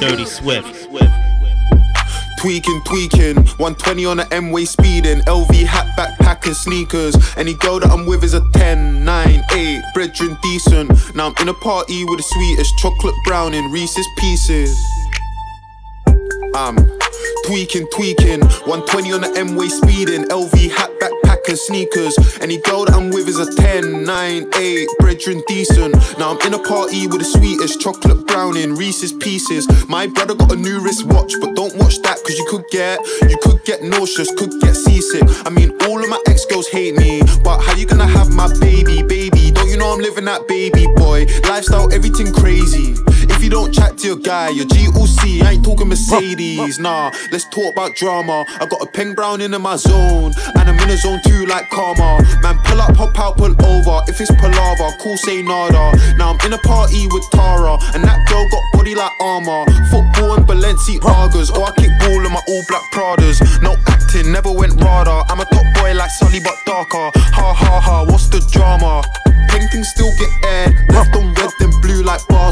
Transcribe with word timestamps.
Dirty 0.00 0.26
Swift. 0.26 0.88
Tweaking, 2.40 2.82
tweaking, 2.84 3.36
120 3.36 4.04
on 4.04 4.16
the 4.18 4.28
M-way 4.30 4.66
speeding, 4.66 5.20
LV 5.20 5.64
hat, 5.64 5.86
backpack 5.96 6.44
and 6.46 6.54
sneakers. 6.54 7.16
Any 7.38 7.54
girl 7.54 7.80
that 7.80 7.90
I'm 7.90 8.04
with 8.04 8.22
is 8.22 8.34
a 8.34 8.42
10, 8.52 9.02
9, 9.02 9.42
8, 9.50 9.82
brethren 9.94 10.36
decent. 10.42 11.14
Now 11.14 11.28
I'm 11.28 11.34
in 11.40 11.48
a 11.48 11.54
party 11.54 12.04
with 12.04 12.18
the 12.18 12.22
sweetest 12.22 12.76
chocolate 12.78 13.14
brown 13.24 13.54
in 13.54 13.70
Reese's 13.72 14.06
Pieces. 14.18 14.78
I'm 16.54 16.76
tweaking, 17.46 17.88
tweaking, 17.94 18.40
120 18.40 19.12
on 19.12 19.22
the 19.22 19.32
M-way 19.38 19.68
speeding, 19.68 20.24
LV 20.24 20.70
hat, 20.70 20.90
backpack 21.00 21.13
and 21.48 21.58
sneakers. 21.58 22.16
Any 22.40 22.58
girl 22.58 22.84
that 22.84 22.94
I'm 22.94 23.10
with 23.10 23.28
is 23.28 23.38
a 23.38 23.52
10, 23.54 24.04
9, 24.04 24.48
8, 24.54 24.88
brethren 24.98 25.42
decent. 25.46 25.94
Now 26.18 26.32
I'm 26.32 26.40
in 26.46 26.54
a 26.54 26.62
party 26.62 27.06
with 27.06 27.20
the 27.20 27.24
sweetest 27.24 27.80
chocolate 27.80 28.26
brown 28.26 28.56
in 28.56 28.74
Reese's 28.74 29.12
Pieces. 29.12 29.66
My 29.88 30.06
brother 30.06 30.34
got 30.34 30.52
a 30.52 30.56
new 30.56 30.80
wristwatch, 30.80 31.32
but 31.40 31.54
don't 31.54 31.76
watch 31.76 32.00
that 32.02 32.18
cause 32.22 32.38
you 32.38 32.46
could 32.48 32.64
get, 32.70 33.00
you 33.28 33.36
could 33.42 33.64
get 33.64 33.82
nauseous, 33.82 34.32
could 34.34 34.52
get 34.60 34.74
seasick. 34.74 35.24
I 35.46 35.50
mean, 35.50 35.70
all 35.82 36.02
of 36.02 36.08
my 36.08 36.20
ex-girls 36.26 36.68
hate 36.68 36.94
me, 36.96 37.22
but 37.42 37.60
how 37.60 37.74
you 37.76 37.86
gonna 37.86 38.06
have 38.06 38.34
my 38.34 38.48
baby, 38.60 39.02
baby? 39.02 39.50
Don't 39.50 39.68
you 39.68 39.76
know 39.76 39.92
I'm 39.92 40.00
living 40.00 40.24
that 40.26 40.46
baby 40.48 40.86
boy? 40.96 41.26
Lifestyle, 41.48 41.92
everything 41.92 42.32
crazy. 42.32 42.94
You 43.44 43.50
don't 43.50 43.74
chat 43.74 43.98
to 43.98 44.06
your 44.06 44.16
guy, 44.16 44.48
your 44.48 44.64
GOC, 44.64 45.42
I 45.42 45.52
ain't 45.52 45.64
talking 45.66 45.86
Mercedes. 45.86 46.78
Nah, 46.78 47.10
let's 47.30 47.44
talk 47.44 47.74
about 47.74 47.94
drama. 47.94 48.46
I 48.48 48.64
got 48.64 48.80
a 48.80 48.86
pen 48.86 49.14
brown 49.14 49.42
in 49.42 49.50
my 49.60 49.76
zone, 49.76 50.32
and 50.56 50.64
I'm 50.64 50.78
in 50.80 50.88
a 50.88 50.96
zone 50.96 51.20
too 51.26 51.44
like 51.44 51.68
karma. 51.68 52.24
Man, 52.40 52.56
pull 52.64 52.80
up, 52.80 52.96
hop 52.96 53.18
out, 53.20 53.36
pull 53.36 53.52
over. 53.52 54.00
If 54.08 54.18
it's 54.18 54.30
palaver, 54.40 54.96
cool, 54.98 55.18
say 55.18 55.42
nada. 55.42 55.92
Now 56.16 56.32
I'm 56.32 56.40
in 56.46 56.54
a 56.54 56.58
party 56.64 57.06
with 57.08 57.28
Tara, 57.32 57.76
and 57.92 58.02
that 58.04 58.26
girl 58.30 58.48
got 58.48 58.62
body 58.72 58.94
like 58.94 59.12
armor. 59.20 59.66
Football 59.92 60.40
and 60.40 60.46
Balenciagas, 60.48 61.52
or 61.52 61.68
I 61.68 61.72
kick 61.76 61.92
ball 62.00 62.24
in 62.24 62.32
my 62.32 62.40
all 62.48 62.64
black 62.66 62.90
Pradas. 62.92 63.44
No 63.60 63.76
acting, 63.88 64.32
never 64.32 64.52
went 64.52 64.72
radar. 64.80 65.26
I'm 65.28 65.40
a 65.40 65.44
top 65.44 65.66
boy 65.76 65.92
like 65.92 66.10
Sully, 66.12 66.40
but 66.40 66.56
darker. 66.64 67.12
Ha 67.12 67.52
ha 67.52 67.78
ha, 67.78 68.04
what's 68.08 68.28
the 68.28 68.40
drama? 68.50 69.02
Paintings 69.50 69.88
still 69.90 70.10
get 70.18 70.32
aired, 70.48 70.74
left 70.88 71.14
on 71.14 71.32
red, 71.34 71.50
then 71.60 71.70
blue 71.82 72.02
like 72.02 72.26
Barca. 72.26 72.44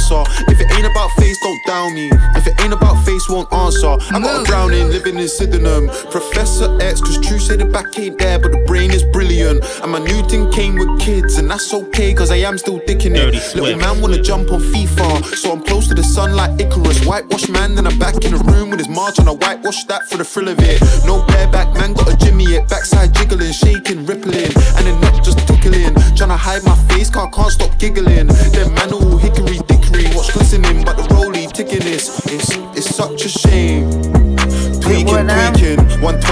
If 0.48 0.60
it 0.60 0.70
ain't 0.76 0.81
about 0.86 1.10
face, 1.12 1.38
don't 1.40 1.66
down 1.66 1.94
me. 1.94 2.10
If 2.34 2.46
it 2.46 2.60
ain't 2.60 2.72
about 2.72 3.04
face, 3.04 3.28
won't 3.28 3.52
answer. 3.52 3.88
I 3.88 4.20
got 4.20 4.42
a 4.42 4.44
drowning, 4.44 4.88
living 4.88 5.18
in 5.18 5.28
Sydenham. 5.28 5.88
Professor 6.10 6.76
X, 6.80 7.00
cause 7.00 7.18
true 7.18 7.38
say 7.38 7.56
the 7.56 7.64
back 7.64 7.98
ain't 7.98 8.18
there, 8.18 8.38
but 8.38 8.52
the 8.52 8.58
brain 8.66 8.90
is 8.90 9.04
brilliant. 9.04 9.64
And 9.82 9.92
my 9.92 9.98
new 9.98 10.22
thing 10.28 10.50
came 10.50 10.74
with 10.74 11.00
kids, 11.00 11.38
and 11.38 11.50
that's 11.50 11.72
okay, 11.72 12.14
cause 12.14 12.30
I 12.30 12.36
am 12.36 12.58
still 12.58 12.80
dicking 12.80 13.16
it. 13.16 13.34
Little 13.54 13.78
man 13.78 14.00
wanna 14.00 14.22
jump 14.22 14.50
on 14.50 14.60
FIFA, 14.60 15.24
so 15.36 15.52
I'm 15.52 15.62
close 15.62 15.88
to 15.88 15.94
the 15.94 16.04
sun 16.04 16.34
like 16.34 16.60
Icarus. 16.60 17.04
Whitewash 17.04 17.48
man, 17.48 17.74
then 17.74 17.86
I'm 17.86 17.98
back 17.98 18.24
in 18.24 18.32
the 18.32 18.42
room 18.44 18.70
with 18.70 18.78
his 18.78 18.88
march, 18.88 19.18
and 19.18 19.28
I 19.28 19.32
whitewash 19.32 19.84
that 19.84 20.08
for 20.08 20.16
the 20.16 20.24
thrill 20.24 20.48
of 20.48 20.58
it. 20.60 20.80
No 21.06 21.24
bareback 21.26 21.74
man, 21.74 21.92
got 21.92 22.12
a 22.12 22.16
jimmy 22.16 22.44
it, 22.44 22.68
backside 22.68 23.14
jiggling, 23.14 23.52
shaking, 23.52 24.06
rippling, 24.06 24.52
and 24.76 24.86
the 24.86 24.98
neck 25.00 25.22
just 25.22 25.38
tickling. 25.46 25.94
Tryna 26.16 26.36
hide 26.36 26.64
my 26.64 26.76
face, 26.88 27.10
car 27.10 27.30
can't 27.30 27.52
stop 27.52 27.76
giggling. 27.78 28.28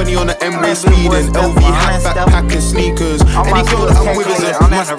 120 0.00 0.14
on 0.16 0.26
the 0.28 0.42
M-way 0.42 0.74
speeding, 0.74 1.32
LV 1.34 1.60
hat, 1.60 2.00
backpack 2.16 2.52
and 2.52 2.62
sneakers. 2.62 3.20
Any 3.20 3.62
girl 3.68 3.84
that 3.86 3.96
I'm 4.00 4.16
with 4.16 4.28
is 4.28 4.42
a 4.42 4.54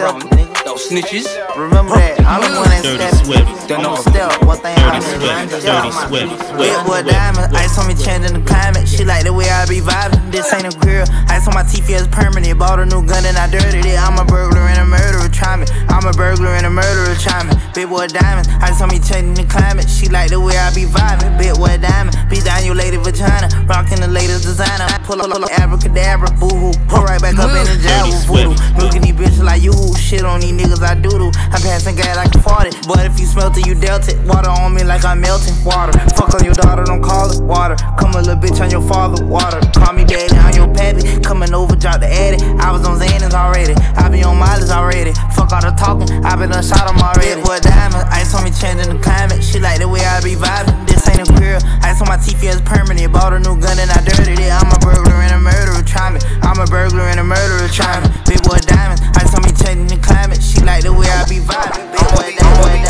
on 0.05 0.40
that 0.89 0.93
stuff, 0.93 1.25
nigga. 1.25 1.27
Yo, 1.27 1.41
snitches. 1.41 1.55
Remember 1.57 1.95
that. 1.95 2.21
I'm 2.25 2.41
the 2.41 2.59
one 2.59 2.69
that 2.69 2.83
Dirty 2.83 2.97
stepped. 3.03 3.25
Swift. 3.25 3.67
Don't 3.67 3.83
know. 3.83 3.95
step. 3.95 4.31
One 4.43 4.57
thing 4.57 4.77
I 4.77 4.99
Dirty 4.99 5.19
did, 5.19 5.21
man. 5.27 5.47
Swift. 5.49 5.51
Just 5.51 5.65
Dirty 5.67 5.77
out 5.77 5.93
my 5.93 6.07
Swift. 6.07 6.29
feet. 6.31 6.39
Swift. 6.47 6.57
Big 6.61 6.85
boy 6.85 7.01
diamond. 7.03 7.47
Ice 7.57 7.77
on 7.77 7.87
me 7.87 7.95
changing 7.95 8.33
the 8.33 8.43
climate. 8.47 8.87
She 8.87 9.03
like 9.03 9.23
the 9.25 9.33
way 9.33 9.49
I 9.49 9.65
be 9.67 9.81
vibing. 9.81 10.31
This 10.31 10.47
ain't 10.53 10.67
a 10.69 10.73
grill. 10.79 11.05
Ice 11.27 11.47
on 11.47 11.53
my 11.53 11.63
teeth, 11.63 11.89
yeah, 11.89 11.99
it's 11.99 12.07
permanent. 12.07 12.57
Bought 12.59 12.79
a 12.79 12.85
new 12.85 13.03
gun 13.03 13.25
and 13.25 13.37
I 13.37 13.49
dirtied 13.51 13.85
it. 13.85 13.99
I'm 13.99 14.17
a 14.19 14.25
burglar 14.25 14.63
and 14.69 14.79
a 14.79 14.85
murderer. 14.87 15.27
Try 15.29 15.57
me. 15.57 15.65
I'm 15.89 16.05
a 16.07 16.13
burglar 16.13 16.55
and 16.55 16.65
a 16.65 16.71
murderer. 16.71 17.15
Try 17.19 17.43
me. 17.43 17.53
Big 17.75 17.89
boy 17.89 18.07
diamond. 18.07 18.47
Ice 18.63 18.79
on 18.81 18.89
me 18.89 18.99
changing 18.99 19.35
the 19.35 19.45
climate. 19.49 19.89
She 19.89 20.07
like 20.07 20.31
the 20.31 20.39
way 20.39 20.55
I 20.57 20.71
be 20.73 20.85
vibing. 20.87 21.35
Big 21.37 21.55
boy 21.59 21.75
diamond. 21.81 22.15
Be 22.29 22.39
down 22.39 22.63
your 22.65 22.75
lady 22.75 22.97
vagina. 22.97 23.49
Rocking 23.67 23.99
the 23.99 24.07
latest 24.07 24.43
designer. 24.47 24.87
Pull 25.03 25.19
up, 25.19 25.31
pull 25.31 25.43
up, 25.43 25.51
abracadabra. 25.59 26.31
Boo 26.39 26.47
hoo. 26.47 26.71
Pull 26.87 27.03
right 27.03 27.19
back 27.21 27.35
up 27.37 27.51
in 27.51 27.65
the 27.67 27.77
jail 27.83 28.07
with 28.07 28.23
voodoo. 28.25 28.55
Milking 28.77 29.01
these 29.03 29.15
bitches 29.17 29.43
like 29.43 29.61
you. 29.61 29.73
Shit 29.97 30.23
on 30.23 30.39
these 30.39 30.53
niggas 30.53 30.70
I 30.79 30.95
doodle. 30.95 31.31
I'm 31.51 31.59
passing 31.59 31.95
gas 31.95 32.15
like 32.15 32.31
a 32.31 32.39
farted. 32.39 32.87
But 32.87 33.03
if 33.05 33.19
you 33.19 33.25
smelt 33.25 33.57
it, 33.57 33.67
you 33.67 33.75
dealt 33.75 34.07
it. 34.07 34.15
Water 34.23 34.49
on 34.49 34.73
me 34.73 34.83
like 34.83 35.03
I'm 35.03 35.19
melting. 35.19 35.59
Water. 35.65 35.91
Fuck 36.15 36.35
on 36.35 36.45
your 36.45 36.55
daughter, 36.55 36.83
don't 36.83 37.03
call 37.03 37.27
it 37.31 37.43
water. 37.43 37.75
Come 37.99 38.15
a 38.15 38.21
little 38.23 38.39
bitch 38.39 38.61
on 38.61 38.71
your 38.71 38.81
father. 38.81 39.25
Water. 39.25 39.59
Call 39.75 39.93
me 39.93 40.05
daddy, 40.05 40.31
I'm 40.37 40.55
your 40.55 40.71
pappy. 40.73 41.19
Coming 41.19 41.53
over, 41.53 41.75
drop 41.75 41.99
the 41.99 42.07
addy. 42.07 42.39
I 42.63 42.71
was 42.71 42.87
on 42.87 42.99
Xanax 42.99 43.33
already. 43.33 43.75
I 43.99 44.07
be 44.09 44.23
on 44.23 44.37
mileage 44.37 44.69
already. 44.71 45.11
Fuck 45.35 45.51
all 45.51 45.61
the 45.61 45.75
talking. 45.75 46.07
I 46.23 46.35
been 46.35 46.49
done 46.49 46.63
shot 46.63 46.87
'em 46.87 46.97
already. 47.01 47.41
What 47.41 47.63
diamond? 47.63 48.07
Ice 48.11 48.33
on 48.33 48.43
me 48.43 48.51
changing 48.51 48.95
the 48.95 48.99
climate. 49.03 49.43
She 49.43 49.59
like 49.59 49.79
the 49.79 49.87
way 49.87 49.99
I 50.05 50.21
be 50.21 50.35
vibing. 50.35 50.87
This 50.87 51.07
ain't 51.09 51.27
a 51.27 51.27
grill. 51.33 51.59
Ice 51.83 51.99
on 52.01 52.07
my 52.07 52.17
teeth, 52.17 52.43
yeah, 52.43 52.59
permanent. 52.63 53.11
Bought 53.11 53.33
a 53.33 53.39
new 53.39 53.59
gun 53.59 53.77
and 53.79 53.91
I 53.91 53.99
dirtied 54.05 54.39
it. 54.39 54.51
I'm 54.51 54.71
a 54.71 54.79
burglar 54.79 55.19
and 55.21 55.33
a 55.33 55.39
murderer. 55.39 55.83
Try 55.83 56.11
me. 56.11 56.19
I'm 56.41 56.59
a 56.59 56.65
burglar 56.65 57.07
and 57.11 57.19
a 57.19 57.23
murderer. 57.23 57.67
Try 57.67 57.99
me. 57.99 58.40
Boy 58.51 58.59
diamond. 58.67 58.99
Ice 59.15 59.31
on 59.31 59.47
me 59.47 59.55
changing 59.55 59.87
the 59.87 59.95
climate. 60.03 60.43
She 60.43 60.59
like 60.61 60.83
the 60.83 60.91
way 60.91 61.07
I 61.07 61.23
be 61.31 61.39
vibing. 61.39 61.87
Big 61.95 62.03
boy 62.11 62.35
diamond. 62.35 62.83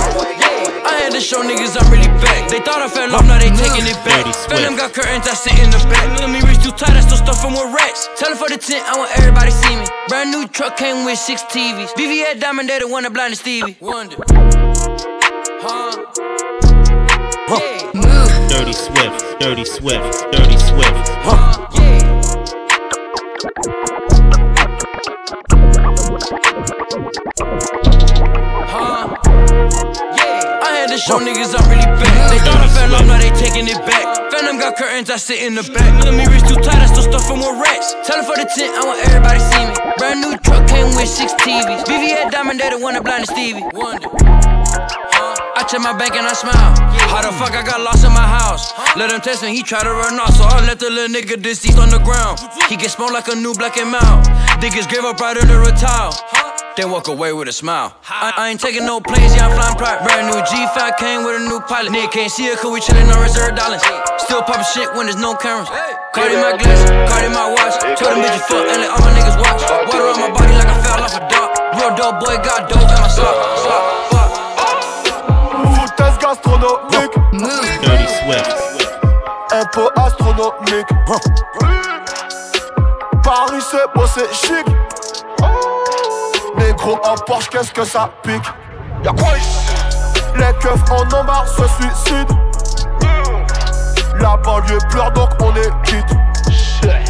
I 0.82 1.06
had 1.06 1.14
to 1.14 1.22
show 1.22 1.46
niggas 1.46 1.78
I'm 1.78 1.86
really 1.94 2.10
back. 2.18 2.50
They 2.50 2.58
thought 2.60 2.82
I 2.82 2.90
fell 2.90 3.14
off, 3.14 3.22
now 3.30 3.38
they 3.38 3.54
taking 3.54 3.86
it 3.86 3.94
back. 4.02 4.26
Dirty 4.26 4.34
Swift. 4.34 4.58
Phantom 4.58 4.74
got 4.76 4.90
curtains, 4.94 5.30
I 5.30 5.38
sit 5.38 5.54
in 5.62 5.70
the 5.70 5.78
back. 5.86 6.10
Let 6.18 6.34
me 6.34 6.42
reach 6.42 6.66
too 6.66 6.74
tight, 6.74 6.98
I 6.98 7.06
still 7.06 7.22
stuff 7.22 7.38
from 7.42 7.54
with 7.54 7.70
racks. 7.74 8.10
Tell 8.18 8.34
her 8.34 8.36
for 8.36 8.50
the 8.50 8.58
tent, 8.58 8.84
I 8.90 8.98
want 8.98 9.14
everybody 9.18 9.52
see 9.52 9.76
me. 9.78 9.86
Brand 10.10 10.32
new 10.32 10.48
truck 10.50 10.78
came 10.78 11.06
with 11.06 11.20
six 11.20 11.44
TVs. 11.44 11.94
VVS 11.94 12.40
Diamond, 12.42 12.70
they 12.70 12.80
the 12.80 12.88
one 12.88 13.04
that 13.04 13.14
blinded 13.14 13.38
Stevie. 13.38 13.78
Wonder. 13.80 14.18
Huh? 15.62 15.94
Yeah. 17.94 18.48
Dirty 18.50 18.74
Swift. 18.74 19.40
Dirty 19.40 19.66
Swift. 19.66 20.26
Dirty 20.34 20.58
Swift. 20.58 21.10
Huh? 21.22 21.70
Yeah. 21.78 22.02
Show 31.12 31.20
niggas 31.20 31.52
I'm 31.52 31.68
really 31.68 31.84
back. 32.00 32.16
They 32.32 32.40
thought 32.40 32.64
I 32.64 32.68
fell 32.72 32.96
off, 32.96 33.06
now 33.06 33.20
they 33.20 33.32
taking 33.36 33.68
it 33.68 33.80
back. 33.84 34.06
Phantom 34.32 34.56
got 34.56 34.78
curtains, 34.80 35.10
I 35.12 35.18
sit 35.18 35.44
in 35.44 35.56
the 35.56 35.64
back. 35.76 35.92
Let 36.08 36.16
me 36.16 36.24
reach 36.32 36.48
too 36.48 36.56
tight, 36.64 36.80
I 36.80 36.88
still 36.88 37.04
stuff 37.04 37.28
from 37.28 37.44
with 37.44 37.60
racks. 37.60 37.92
Tell 38.08 38.16
her 38.16 38.24
for 38.24 38.40
the 38.40 38.48
tent, 38.48 38.72
I 38.80 38.82
want 38.88 39.04
everybody 39.04 39.40
see 39.44 39.64
me. 39.68 39.76
Brand 40.00 40.24
new 40.24 40.34
truck 40.40 40.64
came 40.72 40.88
with 40.96 41.12
six 41.12 41.36
TVs. 41.44 41.84
VVS 41.84 42.32
Diamond, 42.32 42.60
they 42.60 42.70
the 42.72 42.80
one 42.80 42.96
that 42.96 43.04
blinded 43.04 43.28
Stevie. 43.28 43.64
Wonder. 43.76 44.08
I 45.52 45.68
check 45.68 45.84
my 45.84 45.92
bank 45.94 46.16
and 46.16 46.26
I 46.26 46.34
smile. 46.34 46.56
How 47.12 47.22
the 47.22 47.36
fuck 47.36 47.52
I 47.52 47.62
got 47.62 47.84
lost 47.84 48.08
in 48.08 48.14
my 48.16 48.24
house? 48.24 48.72
Let 48.96 49.12
him 49.12 49.20
test 49.20 49.44
me, 49.44 49.52
he 49.52 49.64
try 49.64 49.84
to 49.84 49.92
run 49.92 50.16
off, 50.16 50.34
so 50.40 50.48
I 50.48 50.64
let 50.64 50.80
the 50.80 50.90
little 50.90 51.12
nigga 51.12 51.36
deceased 51.42 51.78
on 51.78 51.90
the 51.92 52.00
ground. 52.00 52.40
He 52.70 52.78
get 52.78 52.90
smoked 52.92 53.12
like 53.12 53.28
a 53.28 53.36
new 53.36 53.54
black 53.54 53.76
and. 53.78 53.92
Dig 54.62 54.74
his 54.74 54.88
grave 54.88 55.04
up 55.04 55.20
right 55.20 55.36
under 55.36 55.62
a 55.62 55.72
towel. 55.76 56.14
Then 56.78 56.90
walk 56.90 57.08
away 57.10 57.34
with 57.34 57.50
a 57.50 57.52
smile. 57.52 57.94
I, 58.08 58.32
I 58.38 58.50
ain't 58.50 58.60
taking 58.60 58.86
no 58.86 59.02
planes, 59.02 59.36
yeah, 59.36 59.48
I'm 59.48 59.56
flying 59.60 59.76
private. 59.76 60.08
Brand 60.08 60.32
new 60.32 60.40
G5 60.40 60.98
came 60.98 61.24
with 61.28 61.42
a 61.42 61.44
new 61.44 61.60
pilot. 61.68 61.92
Nigga 61.92 62.12
can't 62.12 62.32
see 62.32 62.48
it, 62.48 62.58
cause 62.60 62.72
we 62.72 62.80
chillin' 62.80 63.12
on 63.12 63.20
reserve 63.20 63.60
dollars. 63.60 63.84
Still 64.24 64.42
poppin' 64.42 64.64
shit 64.72 64.88
when 64.96 65.12
there's 65.12 65.20
no 65.20 65.36
cameras. 65.36 65.68
Cardi 66.16 66.40
my 66.40 66.56
glass, 66.56 66.80
Cardi 67.12 67.28
my 67.36 67.52
watch. 67.52 67.76
Told 68.00 68.16
them 68.16 68.24
bitches 68.24 68.48
fuck 68.48 68.64
and 68.72 68.80
let 68.80 68.88
all 68.88 69.04
my 69.04 69.12
niggas 69.20 69.36
watch. 69.36 69.60
Water 69.92 70.08
on 70.16 70.20
my 70.24 70.32
body 70.32 70.54
like 70.56 70.72
I 70.72 70.78
fell 70.80 71.04
off 71.04 71.12
a 71.12 71.22
dock. 71.28 71.50
Real 71.76 71.92
dope 71.92 72.18
boy 72.24 72.36
got 72.40 72.72
dope 72.72 72.88
in 72.88 73.00
my 73.04 73.10
sock. 73.12 73.36
sock, 73.68 73.84
sock. 74.08 74.80
Foutaise 75.76 76.18
gastronomique, 76.24 77.16
Dirty 77.84 78.08
Swift. 78.16 78.48
impôt 79.52 79.92
astronomique. 80.00 80.92
Paris 83.24 83.60
c'est 83.70 83.88
beau, 83.94 84.08
c'est 84.08 84.32
chic. 84.34 84.66
Négro 86.72 86.98
en 87.04 87.16
Porsche, 87.26 87.50
qu'est-ce 87.50 87.74
que 87.74 87.84
ça 87.84 88.10
pique? 88.24 88.46
Y'a 89.04 89.12
quoi 89.12 89.34
Les 90.38 90.54
keufs 90.60 90.90
en 90.90 91.04
ont 91.20 91.24
marre 91.26 91.46
se 91.46 91.64
suicident. 91.68 92.40
La 94.18 94.38
banlieue 94.38 94.78
pleure 94.90 95.12
donc 95.12 95.32
on 95.42 95.54
est 95.58 95.70
quitte. 95.84 96.06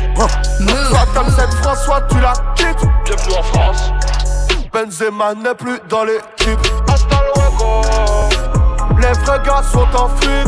Soit 0.10 1.06
t'aimes 1.14 1.36
cette 1.38 1.54
France, 1.62 1.84
soit 1.84 2.02
tu 2.10 2.20
la 2.20 2.34
quittes. 2.56 2.90
Bienvenue 3.06 3.36
en 3.38 3.44
France. 3.44 3.92
Benzema 4.74 5.36
n'est 5.36 5.54
plus 5.54 5.80
dans 5.88 6.06
l'équipe. 6.06 6.60
Hasta 6.92 7.22
luego. 7.36 7.82
Les 8.98 9.14
vrais 9.20 9.40
gars 9.46 9.62
sont 9.72 9.88
en 9.96 10.10
fuite. 10.22 10.48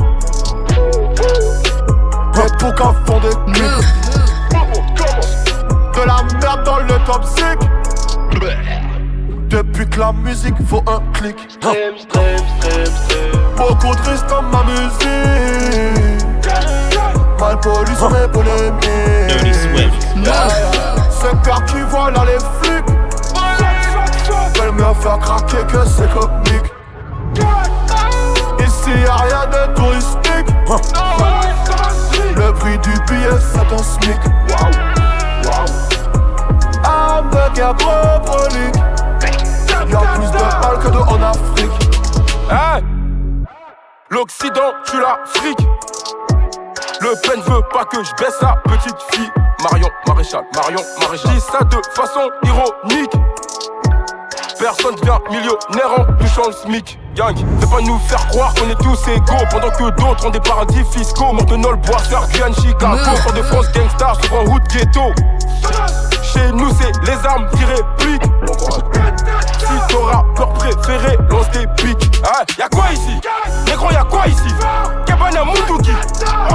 Les 2.36 2.58
bouquins 2.58 2.96
font 3.06 3.20
des 3.20 3.54
clips. 3.54 3.86
De 5.94 6.02
la 6.02 6.24
merde 6.42 6.64
dans 6.64 6.80
le 6.80 6.98
top 7.06 7.24
5. 7.26 7.60
Depuis 9.54 9.88
que 9.88 10.00
la 10.00 10.12
musique 10.12 10.60
vaut 10.62 10.84
un 10.88 11.00
clic. 11.14 11.36
Beaucoup 13.56 13.94
de 13.96 14.10
risques 14.10 14.26
comme 14.28 14.50
ma 14.50 14.64
musique. 14.64 16.26
Mal 17.40 17.60
poli 17.60 17.96
sur 17.96 18.10
mes 18.10 18.28
polémiques. 18.30 19.28
Dirty 19.28 19.54
Swift. 19.54 20.08
C'est 21.12 21.40
peur 21.44 21.64
qui 21.66 21.82
voient 21.82 22.10
là 22.10 22.26
les 22.26 22.40
flics. 22.64 22.90
Veulent 24.56 24.72
me 24.72 24.94
faire 24.96 25.20
craquer 25.20 25.64
que 25.72 25.86
c'est 25.86 26.10
comique. 26.12 26.74
Ici 28.60 28.90
y'a 29.06 29.16
rien 29.18 29.46
de 29.52 29.76
touristique. 29.76 30.50
Le 32.36 32.54
prix 32.54 32.80
du 32.80 32.94
billet 33.08 33.38
c'est 33.40 33.72
un 33.72 33.84
smic. 33.84 34.20
Avec 36.84 37.60
un 37.60 37.74
prolique. 37.76 38.93
Y'a 39.90 40.00
plus 40.00 40.32
de 40.32 40.62
balles 40.62 40.80
que 40.80 40.88
de 40.90 40.98
en 40.98 41.22
Afrique. 41.22 41.72
Hey! 42.50 42.84
L'Occident, 44.10 44.74
tu 44.86 45.00
l'Afrique. 45.00 45.68
Le 47.02 47.28
pen 47.28 47.42
veut 47.42 47.62
pas 47.74 47.84
que 47.86 48.04
je 48.04 48.12
baisse 48.24 48.38
sa 48.40 48.56
petite 48.64 48.98
fille. 49.12 49.30
Marion 49.62 49.90
Maréchal, 50.08 50.44
Marion 50.56 50.80
Maréchal. 51.02 51.32
Dis 51.32 51.42
ça 51.42 51.64
de 51.64 51.78
façon 51.94 52.30
ironique. 52.44 53.12
Personne 54.60 54.96
devient 54.96 55.18
millionnaire 55.30 56.00
en 56.00 56.06
touchant 56.18 56.48
le 56.48 56.54
SMIC. 56.54 57.00
Gang, 57.16 57.36
fais 57.36 57.68
pas 57.68 57.82
nous 57.82 58.00
faire 58.00 58.26
croire 58.28 58.54
qu'on 58.54 58.70
est 58.70 58.82
tous 58.82 59.08
égaux 59.10 59.46
pendant 59.52 59.70
que 59.70 59.90
d'autres 60.00 60.26
ont 60.26 60.30
des 60.30 60.40
paradis 60.40 60.84
fiscaux. 60.86 61.34
Montenol, 61.34 61.76
Boissard, 61.78 62.28
Guyane, 62.30 62.54
Chicago. 62.56 62.98
Sort 63.04 63.34
de 63.34 63.42
France, 63.42 63.66
gangsta, 63.74 64.14
souvent 64.22 64.44
route 64.46 64.64
ghetto. 64.70 65.12
Chez 66.24 66.52
nous, 66.54 66.70
c'est 66.80 66.92
les 67.06 67.28
armes 67.28 67.50
qui 67.50 67.66
répliquent. 67.66 68.32
Ton 69.94 70.02
rappeur 70.06 70.50
préféré 70.54 71.18
lance 71.30 71.52
des 71.52 71.68
pics. 71.78 72.22
Ah, 72.24 72.44
y'a 72.58 72.68
quoi 72.68 72.86
ici 72.92 73.22
Négro, 73.68 73.92
y'a 73.92 74.04
quoi 74.04 74.26
ici 74.26 74.52
Kebana 75.06 75.44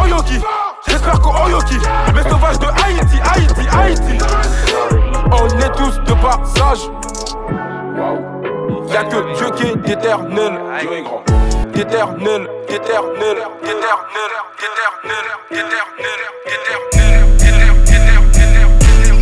Oyoki. 0.02 0.40
J'espère 0.88 1.20
qu'au 1.20 1.30
Oyoki, 1.46 1.78
les 2.16 2.28
sauvages 2.28 2.58
de 2.58 2.66
Haïti, 2.66 3.20
Haïti, 3.32 3.68
Haïti. 3.78 4.18
On 5.30 5.46
est 5.46 5.70
tous 5.76 6.00
de 6.00 6.14
passage. 6.20 6.90
Y'a 8.92 9.04
que 9.04 9.36
Dieu 9.36 9.50
qui 9.50 9.66
est 9.68 9.92
éternel. 9.92 10.60
Dieu 10.80 10.92
est 10.94 11.02
grand. 11.02 11.22
Éternel, 11.76 12.50
éternel, 12.68 12.68
éternel, 12.68 13.38
éternel, 13.62 14.32
éternel, 14.58 15.26
éternel, 15.52 16.20
éternel. 16.44 17.87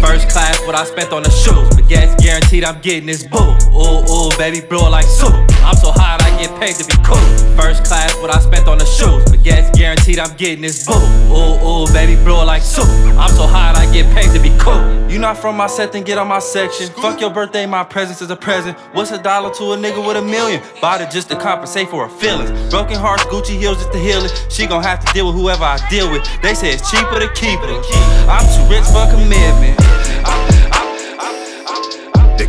First 0.07 0.29
class, 0.29 0.65
what 0.65 0.77
I 0.77 0.85
spent 0.85 1.13
on 1.13 1.25
the 1.25 1.31
shoes. 1.31 1.69
But 1.75 1.89
gas 1.89 2.15
guaranteed 2.23 2.63
I'm 2.63 2.81
getting 2.81 3.07
this 3.07 3.27
boo. 3.27 3.57
Ooh, 3.75 4.07
ooh, 4.07 4.31
baby, 4.39 4.61
blow 4.61 4.89
like 4.89 5.05
soup. 5.05 5.35
I'm 5.67 5.75
so 5.75 5.91
hot, 5.91 6.23
I 6.23 6.31
get 6.41 6.55
paid 6.61 6.77
to 6.77 6.87
be 6.87 6.95
cool. 7.03 7.19
First 7.59 7.85
class, 7.85 8.15
what 8.23 8.31
I 8.35 8.39
spent 8.39 8.69
on 8.69 8.79
the 8.79 8.87
shoes. 8.87 9.25
But 9.29 9.43
gas 9.43 9.69
guaranteed 9.77 10.21
I'm 10.21 10.37
getting 10.37 10.63
this 10.63 10.87
boo. 10.87 10.95
Ooh, 10.95 11.59
ooh, 11.59 11.93
baby, 11.93 12.15
blow 12.23 12.45
like 12.45 12.63
soup. 12.63 12.87
I'm 13.19 13.35
so 13.35 13.49
hot, 13.49 13.75
I 13.77 13.93
get 13.93 14.07
paid 14.15 14.33
to 14.33 14.41
be 14.41 14.57
cool. 14.59 14.79
You 15.11 15.19
not 15.19 15.39
from 15.39 15.57
my 15.57 15.67
set, 15.67 15.93
then 15.93 16.05
get 16.05 16.19
on 16.19 16.29
my 16.29 16.39
section. 16.39 16.87
Fuck 17.03 17.21
your 17.21 17.31
birthday, 17.31 17.67
my 17.67 17.83
presence 17.83 18.23
is 18.23 18.31
a 18.31 18.37
present. 18.37 18.79
What's 18.95 19.11
a 19.11 19.21
dollar 19.21 19.53
to 19.55 19.73
a 19.73 19.77
nigga 19.77 20.07
with 20.07 20.17
a 20.17 20.23
million? 20.23 20.63
Bought 20.81 21.01
it 21.01 21.11
just 21.11 21.29
to 21.31 21.37
compensate 21.37 21.89
for 21.89 22.09
her 22.09 22.17
feelings. 22.21 22.51
Broken 22.71 22.97
hearts, 22.97 23.25
Gucci 23.25 23.59
heels 23.59 23.79
just 23.79 23.93
to 23.93 23.99
heal 23.99 24.25
it. 24.25 24.47
She 24.51 24.67
gon' 24.67 24.85
have 24.85 25.05
to 25.05 25.13
deal 25.13 25.27
with 25.27 25.35
whoever 25.35 25.65
I 25.65 25.79
deal 25.91 26.11
with. 26.13 26.23
They 26.43 26.55
say 26.55 26.71
it's 26.71 26.89
cheaper 26.91 27.19
to 27.19 27.29
keep 27.35 27.59
it. 27.63 27.87
I'm 28.29 28.47
too 28.55 28.73
rich 28.73 28.85
for 28.87 29.05
commitment. 29.11 29.86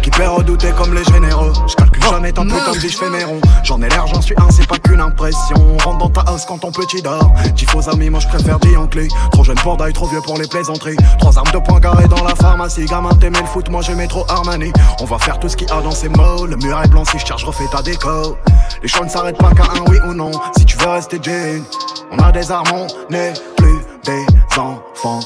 L'équipe 0.07 0.23
est 0.23 0.27
redoutée 0.27 0.71
comme 0.71 0.93
les 0.93 1.03
généraux. 1.03 1.51
Je 1.67 1.75
calcule 1.75 2.01
jamais 2.03 2.31
tant 2.31 2.43
putain 2.43 2.71
de 2.71 2.77
vie, 2.77 2.87
je 2.87 2.97
fais 2.97 3.09
mes 3.09 3.25
ronds. 3.25 3.41
J'en 3.65 3.81
ai 3.81 3.89
l'air, 3.89 4.07
j'en 4.07 4.21
suis 4.21 4.35
un, 4.37 4.49
c'est 4.49 4.65
pas 4.65 4.77
qu'une 4.77 5.01
impression. 5.01 5.57
Rentre 5.83 5.97
dans 5.97 6.09
ta 6.09 6.21
house 6.21 6.45
quand 6.47 6.59
ton 6.59 6.71
petit 6.71 7.01
dort. 7.01 7.33
Dis 7.55 7.65
faux 7.65 7.89
amis, 7.89 8.09
moi 8.09 8.21
je 8.21 8.27
préfère 8.29 8.57
dire 8.59 8.79
en 8.79 8.87
clé. 8.87 9.09
Trop 9.33 9.43
jeune 9.43 9.57
pour 9.57 9.75
d'ail, 9.75 9.91
trop 9.91 10.07
vieux 10.07 10.21
pour 10.21 10.37
les 10.37 10.47
plaisanteries. 10.47 10.95
Trois 11.19 11.37
armes 11.37 11.51
de 11.51 11.57
poing 11.57 11.81
carré 11.81 12.07
dans 12.07 12.23
la 12.23 12.35
pharmacie. 12.35 12.85
Gamin, 12.85 13.09
t'aimais 13.15 13.41
le 13.41 13.47
foot, 13.47 13.67
moi 13.69 13.81
j'aimais 13.81 14.07
trop 14.07 14.23
Armani. 14.29 14.71
On 15.01 15.05
va 15.05 15.17
faire 15.17 15.39
tout 15.39 15.49
ce 15.49 15.57
qu'il 15.57 15.67
y 15.67 15.71
a 15.71 15.81
dans 15.81 15.91
ces 15.91 16.07
mots. 16.07 16.45
Le 16.45 16.55
mur 16.55 16.81
est 16.81 16.87
blanc, 16.87 17.03
si 17.03 17.19
je 17.19 17.25
cherche, 17.25 17.43
refais 17.43 17.67
ta 17.69 17.81
déco. 17.81 18.37
Les 18.81 18.87
choix 18.87 19.05
ne 19.05 19.09
s'arrêtent 19.09 19.39
pas 19.39 19.51
qu'à 19.51 19.63
un 19.63 19.81
oui 19.89 19.97
ou 20.07 20.13
non. 20.13 20.31
Si 20.57 20.63
tu 20.63 20.77
veux 20.77 20.87
rester 20.87 21.19
Jane, 21.21 21.63
on 22.11 22.19
a 22.19 22.31
des 22.31 22.49
armes, 22.49 22.71
on 22.71 23.11
n'est 23.11 23.33
plus 23.57 23.79
des 24.05 24.25
enfants. 24.57 25.19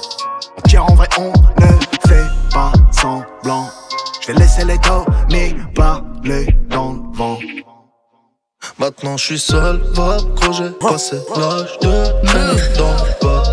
On 0.57 0.61
tire 0.67 0.85
en 0.85 0.95
vrai, 0.95 1.07
on 1.19 1.31
ne 1.61 1.67
fait 2.07 2.25
pas 2.51 2.71
semblant. 2.89 3.69
Je 4.21 4.27
vais 4.27 4.33
laisser 4.39 4.63
les 4.65 4.77
mais 5.31 5.55
parler 5.73 6.55
dans 6.69 6.93
le 6.93 7.17
vent. 7.17 7.39
Maintenant 8.77 9.17
je 9.17 9.25
suis 9.25 9.39
seul, 9.39 9.81
va 9.95 10.17
gros 10.35 10.53
j'ai 10.53 10.69
passé 10.79 11.17
l'âge 11.35 11.79
de 11.81 12.25
traîner 12.27 12.61
dans 12.77 12.93
le 13.03 13.11
bas. 13.21 13.43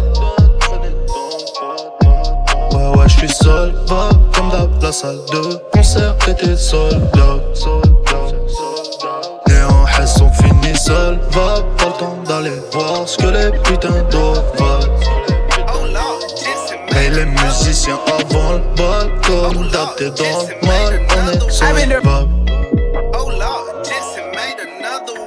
Ouais 2.72 2.98
ouais 2.98 3.08
je 3.08 3.16
suis 3.16 3.30
seul, 3.30 3.72
va 3.86 4.10
comme 4.34 4.50
d'hab 4.50 4.82
la 4.82 4.92
salle 4.92 5.20
de 5.32 5.56
concert 5.72 6.14
était 6.28 6.56
sold 6.56 7.02
out 7.16 7.42
Et 9.48 9.62
en 9.72 9.86
Hesse 9.86 10.20
on 10.20 10.30
finit 10.32 10.76
seul, 10.76 11.18
va 11.30 11.62
pas 11.78 11.86
le 11.86 11.98
temps 11.98 12.22
d'aller 12.26 12.60
voir 12.72 13.08
ce 13.08 13.16
que 13.16 13.28
les 13.28 13.58
putains 13.60 14.02
d'autres 14.10 14.77
veulent 16.98 17.04
Hey 17.04 17.10
les 17.10 17.24
musiciens 17.26 17.98
avant 18.06 18.52
le 18.54 18.62
bal 18.76 19.10
Comme 19.26 19.68
d'hab 19.70 19.96
t'es 19.96 20.10
dans 20.10 20.42
le 20.42 20.66
mal 20.66 21.00
On 21.16 21.32
est 21.32 21.50
sur 21.50 21.66
I've 21.66 21.76
been 21.76 21.88
there. 21.88 22.00
le 22.00 22.08
vibe. 22.08 22.28